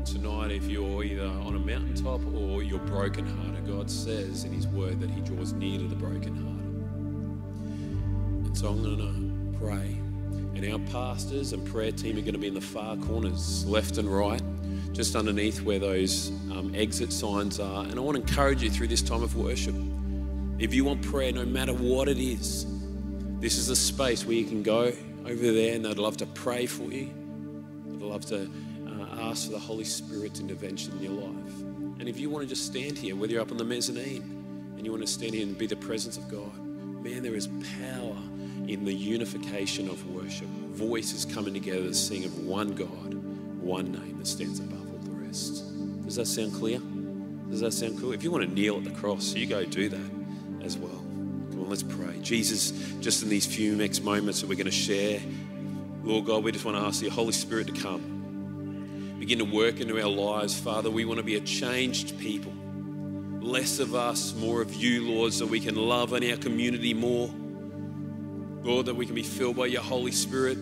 [0.05, 4.99] Tonight, if you're either on a mountaintop or you're brokenhearted, God says in His Word
[4.99, 6.65] that He draws near to the brokenhearted.
[8.45, 9.97] And so I'm going to pray.
[10.53, 13.97] And our pastors and prayer team are going to be in the far corners, left
[13.97, 14.43] and right,
[14.93, 17.83] just underneath where those um, exit signs are.
[17.83, 19.75] And I want to encourage you through this time of worship.
[20.59, 22.67] If you want prayer, no matter what it is,
[23.39, 24.93] this is a space where you can go
[25.25, 27.11] over there and they'd love to pray for you.
[27.87, 28.47] They'd love to
[29.19, 31.61] ask for the Holy Spirit's intervention in your life.
[31.99, 34.85] And if you want to just stand here, whether you're up on the mezzanine and
[34.85, 36.57] you want to stand here and be the presence of God,
[37.03, 37.47] man, there is
[37.79, 38.17] power
[38.67, 40.47] in the unification of worship.
[40.47, 43.13] Voices coming together to sing of one God,
[43.61, 45.63] one name that stands above all the rest.
[46.03, 46.79] Does that sound clear?
[47.49, 48.11] Does that sound cool?
[48.11, 50.11] If you want to kneel at the cross, you go do that
[50.63, 50.91] as well.
[51.51, 52.19] Come on, let's pray.
[52.21, 55.21] Jesus, just in these few next moments that we're going to share,
[56.03, 58.14] Lord God, we just want to ask the Holy Spirit to come.
[59.19, 60.89] Begin to work into our lives, Father.
[60.89, 62.53] We want to be a changed people.
[63.39, 67.29] Less of us, more of you, Lord, so we can love in our community more.
[68.63, 70.57] Lord, that we can be filled by your Holy Spirit.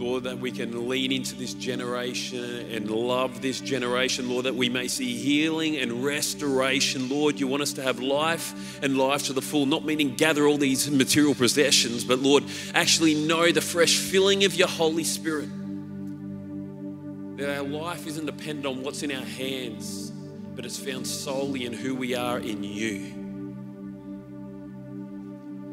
[0.00, 4.70] Lord, that we can lean into this generation and love this generation, Lord, that we
[4.70, 7.10] may see healing and restoration.
[7.10, 10.46] Lord, you want us to have life and life to the full, not meaning gather
[10.46, 12.44] all these material possessions, but Lord,
[12.74, 15.50] actually know the fresh filling of your Holy Spirit.
[17.40, 20.10] That our life isn't dependent on what's in our hands,
[20.54, 22.96] but it's found solely in who we are in you.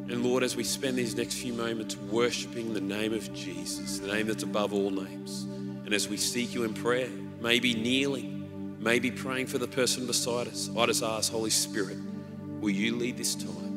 [0.09, 4.07] And Lord, as we spend these next few moments worshiping the name of Jesus, the
[4.07, 5.43] name that's above all names,
[5.83, 7.09] and as we seek you in prayer,
[7.41, 11.97] maybe kneeling, maybe praying for the person beside us, I just ask, Holy Spirit,
[12.61, 13.75] will you lead this time?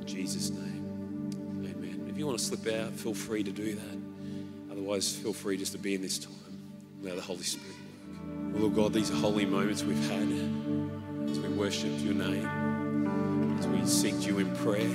[0.00, 1.28] In Jesus' name,
[1.62, 2.06] amen.
[2.08, 4.05] If you want to slip out, feel free to do that.
[4.86, 6.32] Otherwise, feel free just to be in this time.
[7.02, 7.74] Allow the Holy Spirit
[8.52, 8.62] work.
[8.62, 10.28] Lord God, these holy moments we've had
[11.28, 14.88] as we worship your name as we seek you in prayer.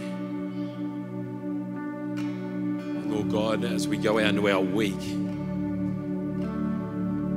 [3.14, 4.96] Lord God, as we go out into our week,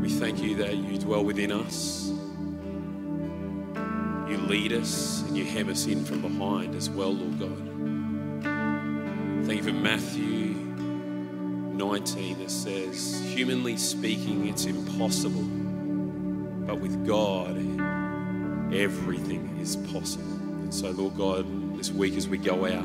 [0.00, 2.12] we thank you that you dwell within us.
[4.30, 7.68] You lead us and you hem us in from behind as well, Lord God.
[9.44, 10.53] Thank you for Matthew
[11.76, 15.42] 19 that says, humanly speaking, it's impossible,
[16.66, 17.56] but with God,
[18.74, 20.24] everything is possible.
[20.24, 22.84] And so, Lord God, this week as we go out,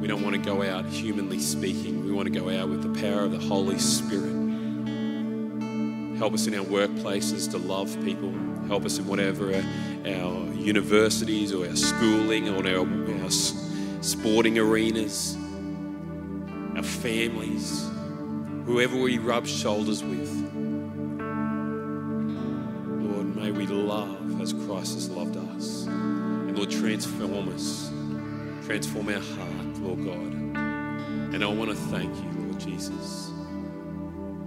[0.00, 2.06] we don't want to go out humanly speaking.
[2.06, 4.40] We want to go out with the power of the Holy Spirit.
[6.16, 8.32] Help us in our workplaces to love people.
[8.66, 12.86] Help us in whatever our, universities or our schooling or our,
[13.22, 13.30] our
[14.02, 15.36] sporting arenas,
[17.00, 17.88] families,
[18.66, 20.30] whoever we rub shoulders with.
[23.02, 25.86] Lord, may we love as Christ has loved us.
[25.86, 27.90] And Lord, transform us,
[28.66, 30.32] transform our heart, Lord God.
[31.34, 33.30] And I want to thank you, Lord Jesus.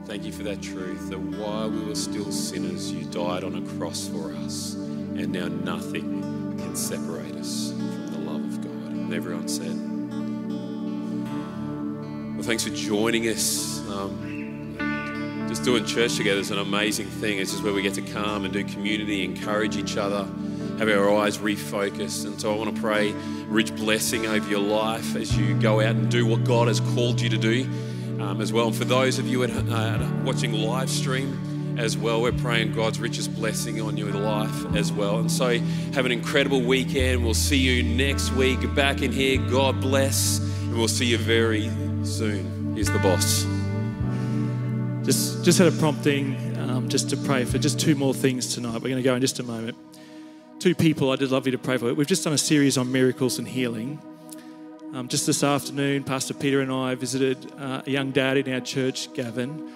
[0.05, 3.77] Thank you for that truth that while we were still sinners, you died on a
[3.77, 6.21] cross for us, and now nothing
[6.59, 8.91] can separate us from the love of God.
[8.91, 9.92] And everyone said,
[12.43, 13.79] Well, thanks for joining us.
[13.87, 14.75] Um,
[15.47, 17.37] just doing church together is an amazing thing.
[17.37, 20.25] It's just where we get to come and do community, encourage each other,
[20.77, 22.25] have our eyes refocused.
[22.25, 23.13] And so I want to pray
[23.47, 27.21] rich blessing over your life as you go out and do what God has called
[27.21, 27.63] you to do
[28.19, 28.67] um, as well.
[28.67, 32.99] And for those of you at, uh, watching live stream as well, we're praying God's
[32.99, 35.19] richest blessing on your life as well.
[35.19, 35.57] And so
[35.93, 37.23] have an incredible weekend.
[37.23, 39.37] We'll see you next week back in here.
[39.49, 40.42] God bless.
[40.73, 41.69] And we'll see you very
[42.03, 42.73] soon.
[42.73, 43.45] Here's the boss.
[45.05, 48.81] Just, just had a prompting um, just to pray for just two more things tonight.
[48.81, 49.77] We're going to go in just a moment.
[50.57, 51.93] Two people I'd love you to pray for.
[51.93, 54.01] We've just done a series on miracles and healing.
[54.95, 58.59] Um, just this afternoon, Pastor Peter and I visited uh, a young dad in our
[58.59, 59.71] church, Gavin,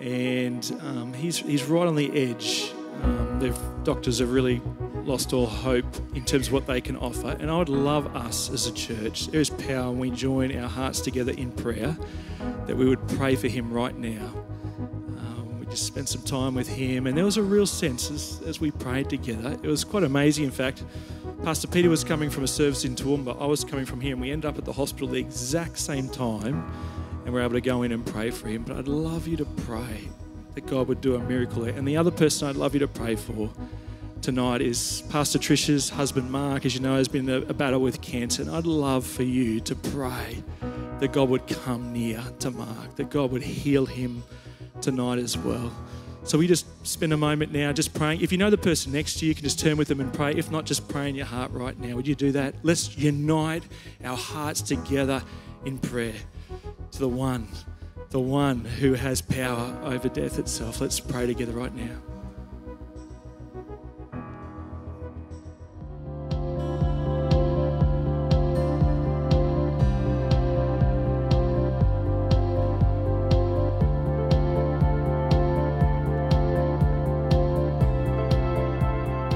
[0.00, 2.72] and um, he's, he's right on the edge.
[3.02, 4.60] Um, the doctors have really
[5.04, 5.84] lost all hope
[6.14, 7.36] in terms of what they can offer.
[7.40, 10.68] And I would love us as a church, there is power when we join our
[10.68, 11.96] hearts together in prayer,
[12.66, 14.32] that we would pray for him right now.
[15.18, 18.40] Um, we just spent some time with him, and there was a real sense as,
[18.46, 19.58] as we prayed together.
[19.62, 20.84] It was quite amazing, in fact.
[21.42, 23.40] Pastor Peter was coming from a service in Toowoomba.
[23.40, 26.08] I was coming from here, and we ended up at the hospital the exact same
[26.08, 26.70] time,
[27.24, 28.62] and we're able to go in and pray for him.
[28.62, 30.08] But I'd love you to pray
[30.60, 31.74] that God would do a miracle there.
[31.74, 33.50] And the other person I'd love you to pray for
[34.20, 38.02] tonight is Pastor Trisha's husband, Mark, as you know, has been a, a battle with
[38.02, 38.42] cancer.
[38.42, 40.42] And I'd love for you to pray
[40.98, 44.22] that God would come near to Mark, that God would heal him
[44.82, 45.72] tonight as well.
[46.24, 48.20] So we just spend a moment now just praying.
[48.20, 50.12] If you know the person next to you, you can just turn with them and
[50.12, 50.34] pray.
[50.34, 51.96] If not, just pray in your heart right now.
[51.96, 52.54] Would you do that?
[52.62, 53.62] Let's unite
[54.04, 55.22] our hearts together
[55.64, 56.12] in prayer
[56.92, 57.48] to the one,
[58.10, 60.80] the one who has power over death itself.
[60.80, 61.96] Let's pray together right now.